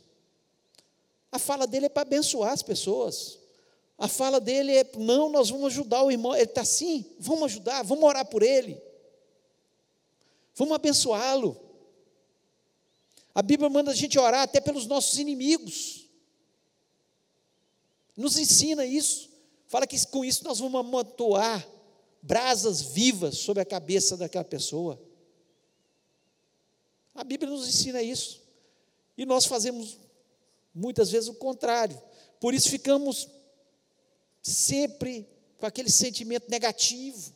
[1.30, 3.38] A fala dele é para abençoar as pessoas.
[3.96, 6.34] A fala dele é: não, nós vamos ajudar o irmão.
[6.34, 8.78] Ele está assim, vamos ajudar, vamos orar por ele.
[10.54, 11.58] Vamos abençoá-lo.
[13.34, 16.06] A Bíblia manda a gente orar até pelos nossos inimigos.
[18.14, 19.30] Nos ensina isso.
[19.68, 21.66] Fala que com isso nós vamos amontoar
[22.22, 25.00] brasas vivas sobre a cabeça daquela pessoa.
[27.14, 28.40] A Bíblia nos ensina isso.
[29.18, 29.98] E nós fazemos
[30.74, 32.00] Muitas vezes o contrário.
[32.40, 33.28] Por isso ficamos
[34.40, 37.34] sempre com aquele sentimento negativo.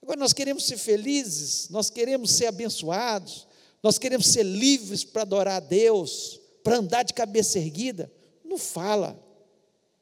[0.00, 3.46] Agora nós queremos ser felizes, nós queremos ser abençoados,
[3.82, 8.10] nós queremos ser livres para adorar a Deus, para andar de cabeça erguida.
[8.44, 9.20] Não fala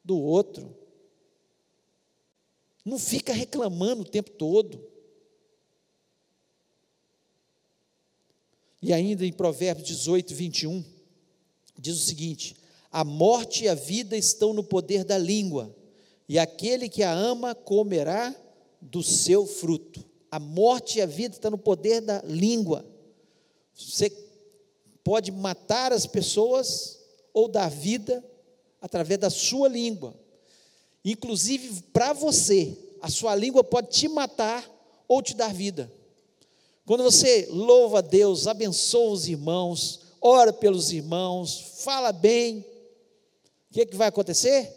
[0.03, 0.77] do outro.
[2.85, 4.79] Não fica reclamando o tempo todo.
[8.79, 10.85] E ainda em Provérbios 18, 21,
[11.79, 12.55] diz o seguinte:
[12.91, 15.75] a morte e a vida estão no poder da língua,
[16.29, 18.33] e aquele que a ama comerá
[18.79, 20.05] do seu fruto.
[20.29, 22.85] A morte e a vida estão no poder da língua.
[23.73, 24.11] Você
[25.03, 26.99] pode matar as pessoas
[27.33, 28.23] ou dar vida
[28.79, 30.13] através da sua língua.
[31.05, 34.67] Inclusive, para você, a sua língua pode te matar
[35.07, 35.93] ou te dar vida.
[36.83, 42.65] Quando você louva a Deus, abençoa os irmãos, ora pelos irmãos, fala bem,
[43.69, 44.73] o que, é que vai acontecer?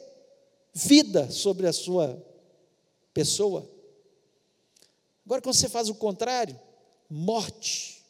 [0.74, 2.22] Vida sobre a sua
[3.14, 3.66] pessoa.
[5.24, 6.59] Agora, quando você faz o contrário,
[7.09, 8.05] morte.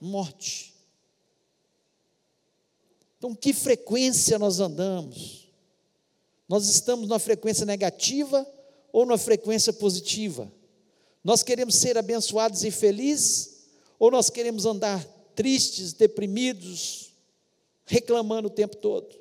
[0.00, 0.72] Morte.
[3.18, 5.41] Então, que frequência nós andamos?
[6.52, 8.46] Nós estamos numa frequência negativa
[8.92, 10.52] ou numa frequência positiva?
[11.24, 15.02] Nós queremos ser abençoados e felizes ou nós queremos andar
[15.34, 17.14] tristes, deprimidos,
[17.86, 19.18] reclamando o tempo todo.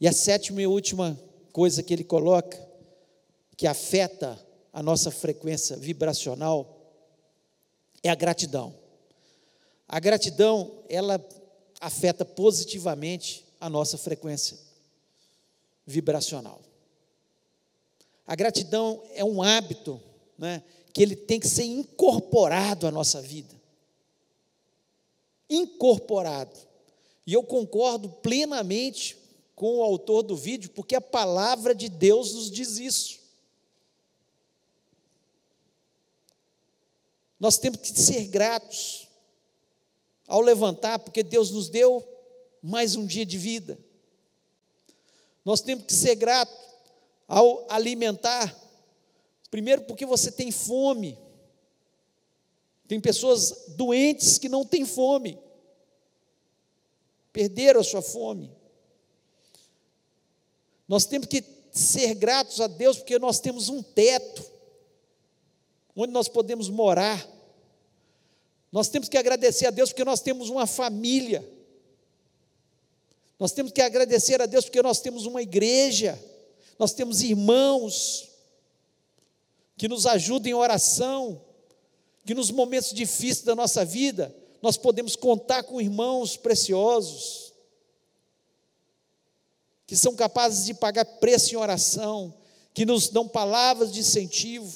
[0.00, 1.20] E a sétima e última
[1.52, 2.58] coisa que ele coloca,
[3.58, 6.94] que afeta a nossa frequência vibracional,
[8.02, 8.74] é a gratidão.
[9.86, 11.22] A gratidão, ela
[11.78, 14.56] afeta positivamente a nossa frequência
[15.84, 16.62] vibracional.
[18.24, 20.00] A gratidão é um hábito,
[20.38, 20.62] né,
[20.92, 23.54] que ele tem que ser incorporado à nossa vida.
[25.50, 26.56] Incorporado.
[27.26, 29.18] E eu concordo plenamente
[29.56, 33.18] com o autor do vídeo, porque a palavra de Deus nos diz isso.
[37.38, 39.08] Nós temos que ser gratos
[40.28, 42.15] ao levantar, porque Deus nos deu
[42.62, 43.78] mais um dia de vida.
[45.44, 46.56] Nós temos que ser gratos
[47.28, 48.54] ao alimentar,
[49.50, 51.18] primeiro porque você tem fome.
[52.88, 55.38] Tem pessoas doentes que não têm fome,
[57.32, 58.50] perderam a sua fome.
[60.88, 64.44] Nós temos que ser gratos a Deus porque nós temos um teto
[65.94, 67.26] onde nós podemos morar.
[68.70, 71.55] Nós temos que agradecer a Deus porque nós temos uma família.
[73.38, 76.18] Nós temos que agradecer a Deus porque nós temos uma igreja.
[76.78, 78.28] Nós temos irmãos
[79.76, 81.42] que nos ajudam em oração,
[82.24, 87.46] que nos momentos difíceis da nossa vida, nós podemos contar com irmãos preciosos
[89.86, 92.34] que são capazes de pagar preço em oração,
[92.74, 94.74] que nos dão palavras de incentivo.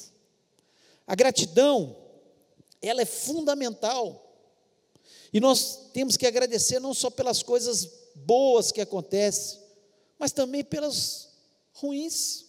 [1.07, 1.97] A gratidão,
[2.81, 4.33] ela é fundamental.
[5.33, 7.91] E nós temos que agradecer não só pelas coisas
[8.31, 9.59] boas que acontecem,
[10.17, 11.31] mas também pelas
[11.73, 12.45] ruins.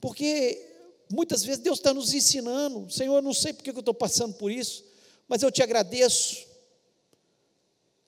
[0.00, 0.60] Porque
[1.08, 4.50] muitas vezes Deus está nos ensinando, Senhor, eu não sei porque eu estou passando por
[4.50, 4.84] isso,
[5.28, 6.44] mas eu te agradeço.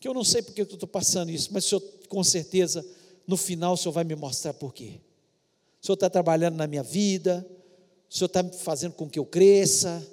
[0.01, 2.85] Que eu não sei porque eu estou passando isso, mas Senhor com certeza
[3.29, 5.01] no final o Senhor vai me mostrar por quê.
[5.81, 7.47] O Senhor está trabalhando na minha vida,
[8.11, 10.05] o Senhor está fazendo com que eu cresça.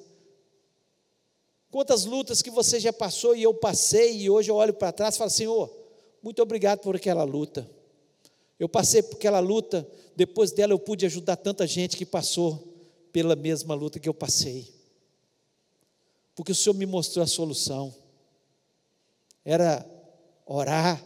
[1.71, 5.15] Quantas lutas que você já passou e eu passei, e hoje eu olho para trás
[5.15, 5.82] e falo, Senhor,
[6.23, 7.69] muito obrigado por aquela luta.
[8.59, 12.73] Eu passei por aquela luta, depois dela eu pude ajudar tanta gente que passou
[13.11, 14.73] pela mesma luta que eu passei.
[16.33, 17.93] Porque o Senhor me mostrou a solução.
[19.45, 19.85] Era
[20.45, 21.03] orar,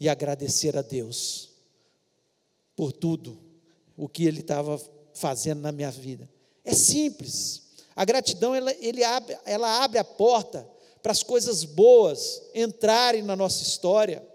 [0.00, 1.50] e agradecer a Deus
[2.76, 3.38] por tudo
[3.96, 4.80] o que Ele estava
[5.12, 6.28] fazendo na minha vida.
[6.64, 7.62] É simples.
[7.96, 10.68] A gratidão ela, ele abre, ela abre a porta
[11.02, 14.26] para as coisas boas entrarem na nossa história.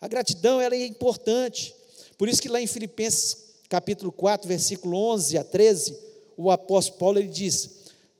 [0.00, 1.74] A gratidão ela é importante.
[2.18, 5.98] Por isso que lá em Filipenses capítulo 4, versículo 11 a 13,
[6.36, 7.70] o apóstolo Paulo ele diz: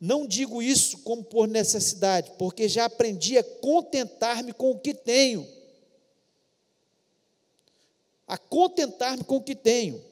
[0.00, 5.46] "Não digo isso como por necessidade, porque já aprendi a contentar-me com o que tenho."
[8.32, 10.02] a contentar-me com o que tenho.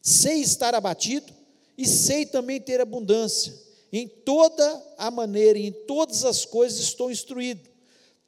[0.00, 1.32] Sei estar abatido
[1.76, 3.52] e sei também ter abundância.
[3.92, 7.68] Em toda a maneira e em todas as coisas estou instruído,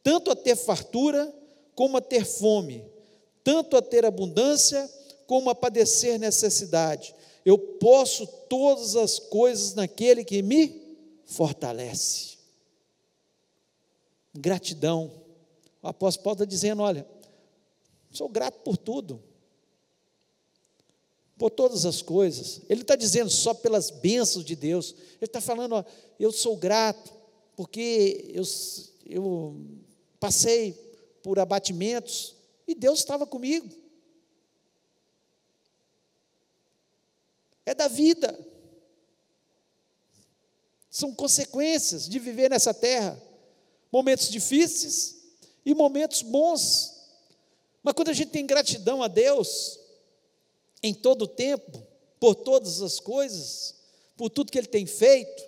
[0.03, 1.33] tanto a ter fartura
[1.75, 2.85] como a ter fome,
[3.43, 4.89] tanto a ter abundância
[5.27, 7.15] como a padecer necessidade.
[7.45, 10.83] Eu posso todas as coisas naquele que me
[11.25, 12.35] fortalece.
[14.35, 15.11] Gratidão.
[15.83, 17.07] O apóstolo Paulo está dizendo: olha,
[18.15, 19.21] Sou grato por tudo,
[21.37, 22.61] por todas as coisas.
[22.69, 24.95] Ele está dizendo só pelas bênçãos de Deus.
[25.17, 25.85] Ele está falando, ó,
[26.19, 27.13] eu sou grato,
[27.57, 28.45] porque eu,
[29.07, 29.57] eu
[30.21, 30.73] passei
[31.23, 33.69] por abatimentos e Deus estava comigo.
[37.67, 38.39] É da vida.
[40.91, 43.21] São consequências de viver nessa terra.
[43.91, 45.17] Momentos difíceis
[45.65, 46.95] e momentos bons.
[47.83, 49.81] Mas quando a gente tem gratidão a Deus,
[50.85, 51.83] em todo o tempo,
[52.21, 53.75] por todas as coisas,
[54.19, 55.43] por tudo que Ele tem feito,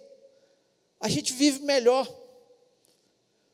[0.99, 2.11] a gente vive melhor.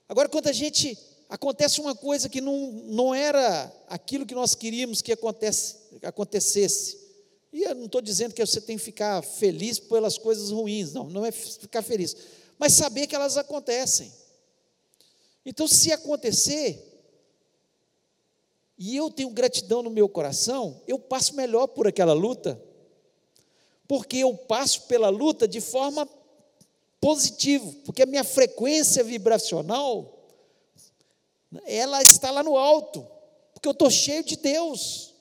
[0.09, 0.97] Agora, quando a gente
[1.29, 7.01] acontece uma coisa que não, não era aquilo que nós queríamos que acontece, acontecesse,
[7.53, 11.11] e eu não estou dizendo que você tem que ficar feliz pelas coisas ruins, não,
[11.11, 12.17] não é ficar feliz,
[12.61, 14.13] mas saber que elas acontecem.
[15.45, 16.92] Então, se acontecer,
[18.85, 22.61] e eu tenho gratidão no meu coração, eu passo melhor por aquela luta,
[23.87, 26.05] porque eu passo pela luta de forma
[27.01, 30.27] positiva, porque a minha frequência vibracional,
[31.65, 33.07] ela está lá no alto,
[33.55, 35.15] porque eu estou cheio de Deus,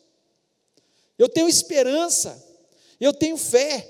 [1.15, 2.43] eu tenho esperança,
[2.99, 3.87] eu tenho fé,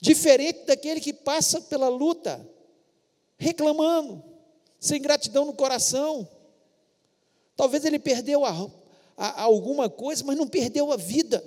[0.00, 2.44] diferente daquele que passa pela luta,
[3.38, 4.24] reclamando,
[4.80, 6.28] sem gratidão no coração,
[7.56, 8.50] Talvez ele perdeu a,
[9.16, 11.42] a, alguma coisa, mas não perdeu a vida.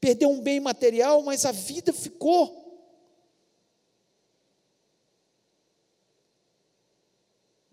[0.00, 2.64] Perdeu um bem material, mas a vida ficou.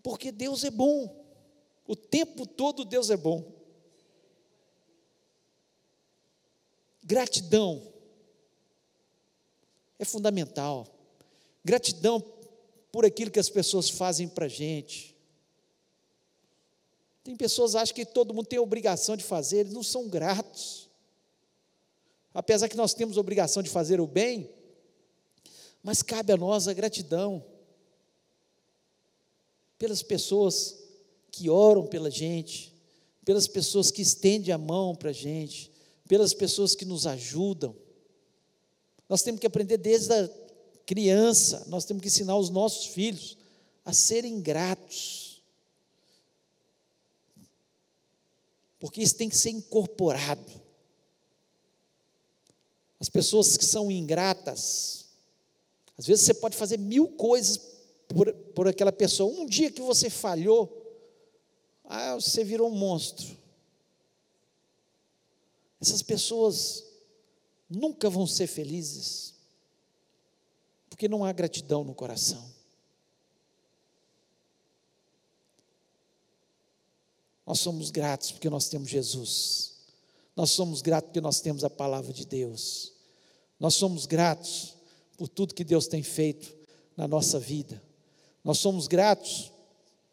[0.02, 1.24] Porque Deus é bom.
[1.86, 3.52] O tempo todo Deus é bom.
[7.02, 7.94] Gratidão
[9.98, 10.86] é fundamental.
[11.64, 12.20] Gratidão
[12.94, 15.16] por aquilo que as pessoas fazem para a gente.
[17.24, 20.88] Tem pessoas que acham que todo mundo tem obrigação de fazer, eles não são gratos.
[22.32, 24.48] Apesar que nós temos obrigação de fazer o bem,
[25.82, 27.44] mas cabe a nós a gratidão
[29.76, 30.78] pelas pessoas
[31.32, 32.72] que oram pela gente,
[33.24, 35.68] pelas pessoas que estendem a mão para a gente,
[36.06, 37.74] pelas pessoas que nos ajudam.
[39.08, 40.43] Nós temos que aprender desde a
[40.86, 43.36] criança, nós temos que ensinar os nossos filhos
[43.84, 45.42] a serem gratos.
[48.78, 50.62] Porque isso tem que ser incorporado.
[53.00, 55.06] As pessoas que são ingratas,
[55.98, 57.58] às vezes você pode fazer mil coisas
[58.08, 59.32] por, por aquela pessoa.
[59.32, 60.82] Um dia que você falhou,
[61.84, 63.36] ah, você virou um monstro.
[65.80, 66.84] Essas pessoas
[67.68, 69.33] nunca vão ser felizes,
[70.94, 72.40] porque não há gratidão no coração.
[77.44, 79.74] Nós somos gratos porque nós temos Jesus.
[80.36, 82.92] Nós somos gratos porque nós temos a palavra de Deus.
[83.58, 84.76] Nós somos gratos
[85.18, 86.54] por tudo que Deus tem feito
[86.96, 87.82] na nossa vida.
[88.44, 89.50] Nós somos gratos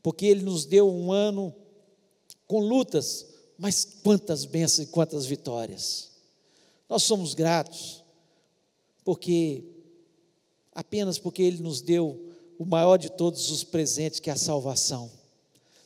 [0.01, 1.53] porque Ele nos deu um ano
[2.47, 6.09] com lutas, mas quantas bênçãos e quantas vitórias.
[6.89, 8.03] Nós somos gratos,
[9.05, 9.80] porque,
[10.73, 15.11] apenas porque Ele nos deu o maior de todos os presentes, que é a salvação.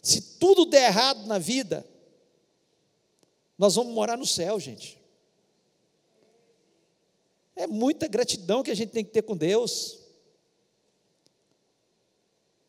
[0.02, 1.86] Se tudo der errado na vida,
[3.58, 5.00] nós vamos morar no céu, gente.
[7.56, 10.00] É muita gratidão que a gente tem que ter com Deus.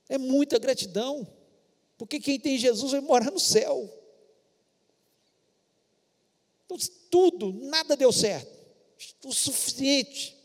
[0.09, 1.27] É muita gratidão.
[1.99, 3.93] Porque quem tem Jesus vai morar no céu.
[6.65, 6.77] Então,
[7.11, 8.55] tudo, nada deu certo.
[9.25, 10.37] O suficiente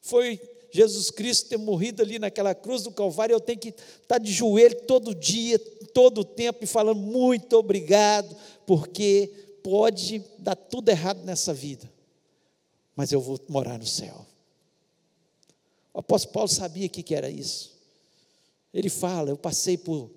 [0.00, 0.36] foi
[0.70, 3.34] Jesus Cristo ter morrido ali naquela cruz do Calvário.
[3.34, 5.58] Eu tenho que estar de joelho todo dia,
[5.92, 11.90] todo tempo, e falando muito obrigado, porque pode dar tudo errado nessa vida,
[12.94, 14.26] mas eu vou morar no céu.
[15.92, 17.76] O apóstolo Paulo sabia o que era isso.
[18.72, 20.10] Ele fala: Eu passei por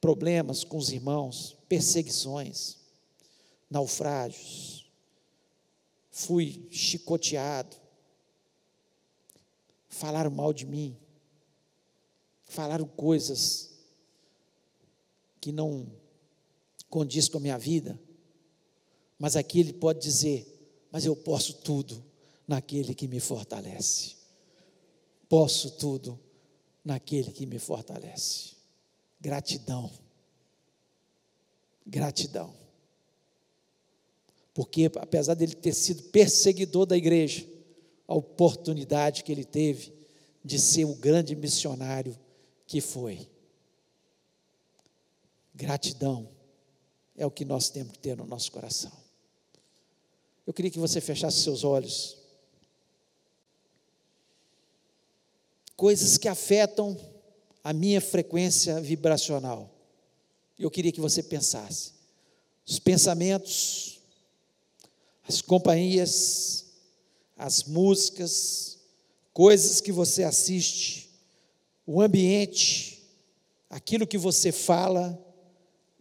[0.00, 2.76] problemas com os irmãos, perseguições,
[3.68, 4.86] naufrágios,
[6.10, 7.76] fui chicoteado,
[9.88, 10.96] falaram mal de mim,
[12.44, 13.70] falaram coisas
[15.40, 15.90] que não
[16.90, 17.98] condiz com a minha vida,
[19.18, 20.46] mas aqui ele pode dizer:
[20.90, 22.04] Mas eu posso tudo
[22.46, 24.16] naquele que me fortalece.
[25.28, 26.18] Posso tudo
[26.84, 28.56] naquele que me fortalece.
[29.20, 29.90] Gratidão.
[31.86, 32.54] Gratidão.
[34.54, 37.46] Porque, apesar dele ter sido perseguidor da igreja,
[38.08, 39.92] a oportunidade que ele teve
[40.42, 42.18] de ser o grande missionário
[42.66, 43.28] que foi.
[45.54, 46.28] Gratidão
[47.14, 48.92] é o que nós temos que ter no nosso coração.
[50.46, 52.16] Eu queria que você fechasse seus olhos.
[55.76, 56.98] Coisas que afetam
[57.62, 59.70] a minha frequência vibracional.
[60.58, 61.92] Eu queria que você pensasse.
[62.66, 64.00] Os pensamentos,
[65.28, 66.67] as companhias,
[67.38, 68.78] as músicas,
[69.32, 71.08] coisas que você assiste,
[71.86, 73.08] o ambiente,
[73.70, 75.16] aquilo que você fala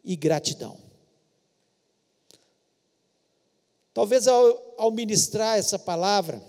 [0.03, 0.77] e gratidão.
[3.93, 6.43] Talvez ao, ao ministrar essa palavra,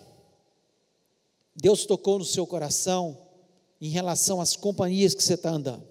[1.54, 3.26] Deus tocou no seu coração
[3.80, 5.86] em relação às companhias que você está andando,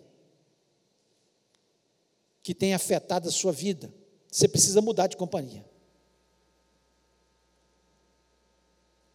[2.42, 3.94] que tem afetado a sua vida.
[4.32, 5.66] Você precisa mudar de companhia.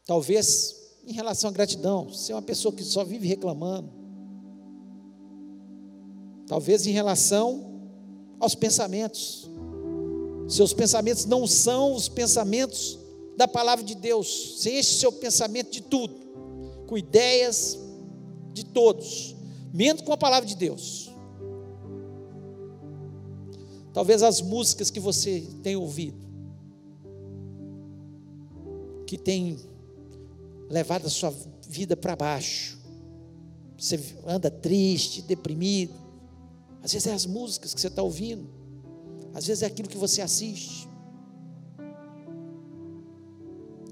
[0.06, 3.90] Talvez em relação à gratidão, é uma pessoa que só vive reclamando.
[6.46, 7.90] Talvez em relação
[8.38, 9.48] aos pensamentos.
[10.48, 12.98] Seus pensamentos não são os pensamentos
[13.36, 14.56] da palavra de Deus.
[14.56, 16.14] Você enche seu pensamento de tudo,
[16.86, 17.78] com ideias
[18.52, 19.34] de todos,
[19.72, 21.10] menos com a palavra de Deus.
[23.92, 26.18] Talvez as músicas que você tem ouvido,
[29.06, 29.58] que tem
[30.72, 31.32] levado a sua
[31.68, 32.78] vida para baixo.
[33.76, 35.92] Você anda triste, deprimido.
[36.82, 38.48] Às vezes é as músicas que você está ouvindo.
[39.34, 40.88] Às vezes é aquilo que você assiste.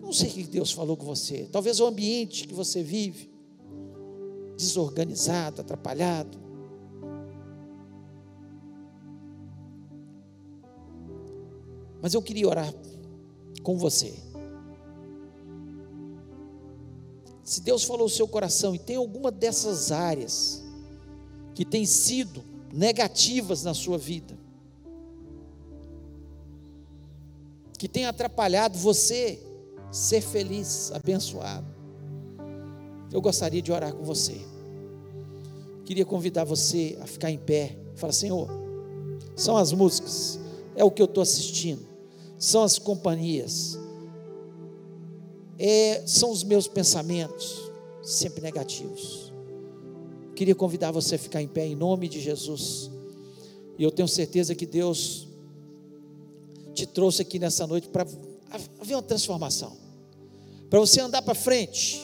[0.00, 1.46] Não sei o que Deus falou com você.
[1.52, 3.30] Talvez o ambiente que você vive,
[4.56, 6.38] desorganizado, atrapalhado.
[12.00, 12.72] Mas eu queria orar
[13.62, 14.29] com você.
[17.50, 20.62] Se Deus falou o seu coração e tem alguma dessas áreas
[21.52, 24.38] que tem sido negativas na sua vida,
[27.76, 29.42] que tem atrapalhado você
[29.90, 31.66] ser feliz, abençoado,
[33.10, 34.40] eu gostaria de orar com você.
[35.84, 37.76] Queria convidar você a ficar em pé.
[37.96, 38.48] Falar, Senhor,
[39.34, 40.38] são as músicas,
[40.76, 41.84] é o que eu estou assistindo,
[42.38, 43.76] são as companhias,
[45.62, 47.70] é, são os meus pensamentos,
[48.02, 49.30] sempre negativos.
[50.34, 52.90] Queria convidar você a ficar em pé em nome de Jesus.
[53.78, 55.28] E eu tenho certeza que Deus
[56.72, 58.06] te trouxe aqui nessa noite para
[58.80, 59.76] haver uma transformação,
[60.70, 62.00] para você andar para frente,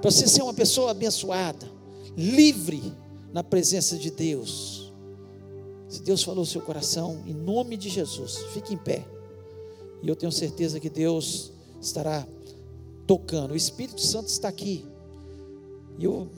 [0.00, 1.68] para você ser uma pessoa abençoada,
[2.16, 2.94] livre
[3.32, 4.92] na presença de Deus.
[5.88, 9.04] Se Deus falou seu coração, em nome de Jesus, fique em pé.
[10.04, 12.24] E eu tenho certeza que Deus estará
[13.06, 13.52] tocando.
[13.52, 14.84] O Espírito Santo está aqui.
[15.98, 16.28] E eu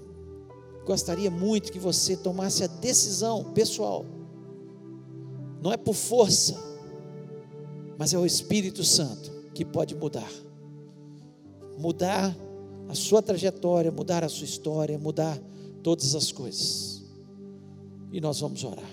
[0.85, 4.05] gostaria muito que você tomasse a decisão pessoal.
[5.63, 6.57] Não é por força,
[7.99, 10.31] mas é o Espírito Santo que pode mudar.
[11.79, 12.37] Mudar
[12.89, 15.39] a sua trajetória, mudar a sua história, mudar
[15.83, 17.05] todas as coisas.
[18.13, 18.91] E nós vamos orar.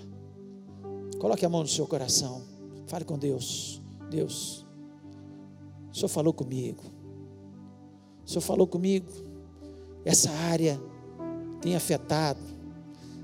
[1.20, 2.42] Coloque a mão no seu coração.
[2.88, 3.82] Fale com Deus.
[4.10, 4.66] Deus,
[5.92, 6.84] o Senhor falou comigo.
[8.26, 9.08] O Senhor falou comigo.
[10.06, 10.80] Essa área
[11.62, 12.40] tem afetado.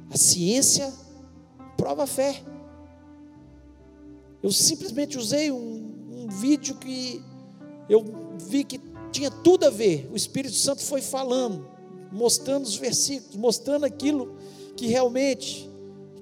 [0.10, 0.92] A ciência
[1.78, 2.42] prova a fé.
[4.42, 7.22] Eu simplesmente usei um, um vídeo que
[7.90, 8.06] eu
[8.40, 8.80] vi que
[9.12, 10.10] tinha tudo a ver.
[10.12, 11.68] O Espírito Santo foi falando,
[12.12, 14.36] mostrando os versículos, mostrando aquilo
[14.76, 15.70] que realmente,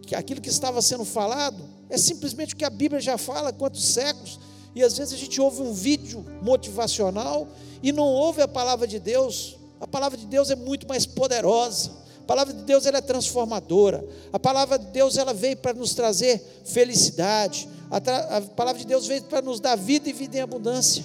[0.01, 3.53] que aquilo que estava sendo falado, é simplesmente o que a Bíblia já fala há
[3.53, 4.39] quantos séculos.
[4.77, 7.47] E às vezes a gente ouve um vídeo motivacional
[7.81, 9.57] e não ouve a palavra de Deus.
[9.81, 11.93] A palavra de Deus é muito mais poderosa.
[12.19, 14.07] A palavra de Deus ela é transformadora.
[14.31, 17.67] A palavra de Deus ela veio para nos trazer felicidade.
[17.89, 17.97] A,
[18.37, 21.03] a palavra de Deus veio para nos dar vida e vida em abundância.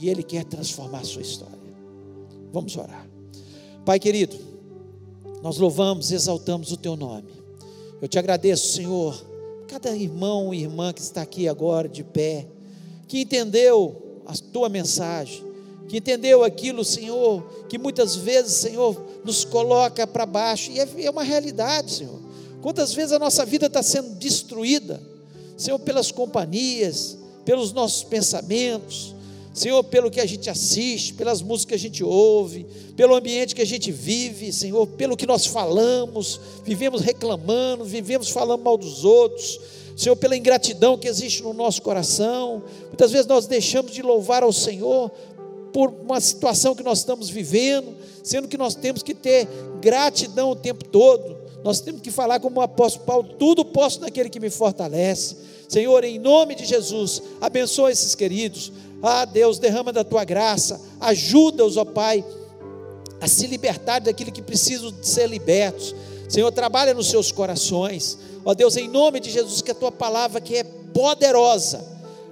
[0.00, 1.54] E Ele quer transformar a sua história.
[2.50, 3.06] Vamos orar.
[3.84, 4.38] Pai querido,
[5.42, 7.28] nós louvamos, exaltamos o Teu nome.
[8.00, 9.35] Eu te agradeço, Senhor,
[9.66, 12.46] cada irmão e irmã que está aqui agora de pé,
[13.08, 15.44] que entendeu a Tua mensagem,
[15.88, 21.10] que entendeu aquilo, Senhor, que muitas vezes, Senhor, nos coloca para baixo, e é, é
[21.10, 22.20] uma realidade, Senhor.
[22.62, 25.00] Quantas vezes a nossa vida está sendo destruída,
[25.56, 29.15] Senhor, pelas companhias, pelos nossos pensamentos,
[29.56, 33.62] Senhor, pelo que a gente assiste, pelas músicas que a gente ouve, pelo ambiente que
[33.62, 39.58] a gente vive, Senhor, pelo que nós falamos, vivemos reclamando, vivemos falando mal dos outros,
[39.96, 42.64] Senhor, pela ingratidão que existe no nosso coração.
[42.88, 45.10] Muitas vezes nós deixamos de louvar ao Senhor
[45.72, 49.48] por uma situação que nós estamos vivendo, sendo que nós temos que ter
[49.80, 51.34] gratidão o tempo todo.
[51.64, 55.34] Nós temos que falar como o apóstolo Paulo: tudo posso naquele que me fortalece.
[55.68, 58.70] Senhor, em nome de Jesus, abençoa esses queridos.
[59.02, 62.24] Ah, Deus, derrama da tua graça, ajuda-os, ó Pai,
[63.20, 65.94] a se libertar daquilo que precisam de ser libertos.
[66.28, 68.18] Senhor, trabalha nos seus corações.
[68.44, 71.84] Ó Deus, em nome de Jesus, que a tua palavra que é poderosa,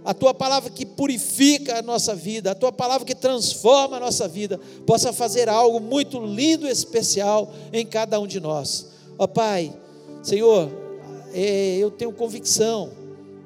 [0.05, 4.29] a tua palavra que purifica a nossa vida, a tua palavra que transforma a nossa
[4.29, 8.87] vida, possa fazer algo muito lindo e especial em cada um de nós.
[9.19, 9.73] Ó Pai,
[10.23, 10.71] Senhor,
[11.33, 12.91] é, eu tenho convicção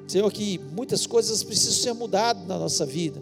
[0.09, 3.21] Senhor, que muitas coisas precisam ser mudadas na nossa vida,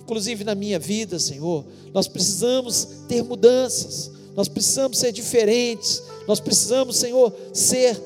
[0.00, 1.64] inclusive na minha vida, Senhor.
[1.92, 8.00] Nós precisamos ter mudanças, nós precisamos ser diferentes, nós precisamos, Senhor, ser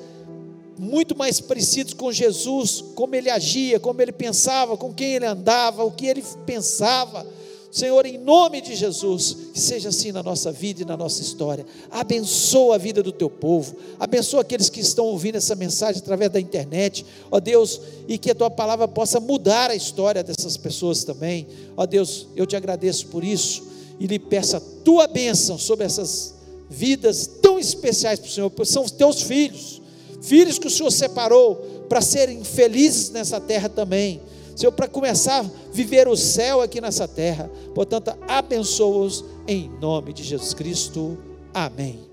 [0.79, 5.85] muito mais parecidos com Jesus, como ele agia, como ele pensava, com quem ele andava,
[5.85, 7.27] o que ele pensava
[7.73, 11.65] Senhor, em nome de Jesus, que seja assim na nossa vida e na nossa história.
[11.91, 16.39] Abençoa a vida do teu povo, abençoa aqueles que estão ouvindo essa mensagem através da
[16.39, 21.47] internet, ó Deus, e que a tua palavra possa mudar a história dessas pessoas também.
[21.75, 23.63] Ó Deus, eu te agradeço por isso
[23.99, 26.35] e lhe peço a tua bênção sobre essas
[26.69, 29.81] vidas tão especiais para o Senhor, porque são os teus filhos,
[30.21, 34.21] filhos que o Senhor separou para serem felizes nessa terra também
[34.55, 37.51] Senhor, para começar a viver o céu aqui nessa terra.
[37.75, 41.19] Portanto, abençoa-os em nome de Jesus Cristo.
[41.53, 42.13] Amém.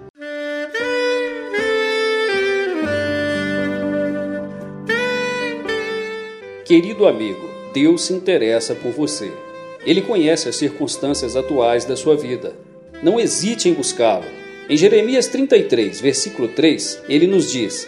[6.66, 9.32] Querido amigo, Deus se interessa por você.
[9.86, 12.54] Ele conhece as circunstâncias atuais da sua vida.
[13.02, 14.26] Não hesite em buscá-lo.
[14.70, 17.88] Em Jeremias 33, versículo 3, ele nos diz: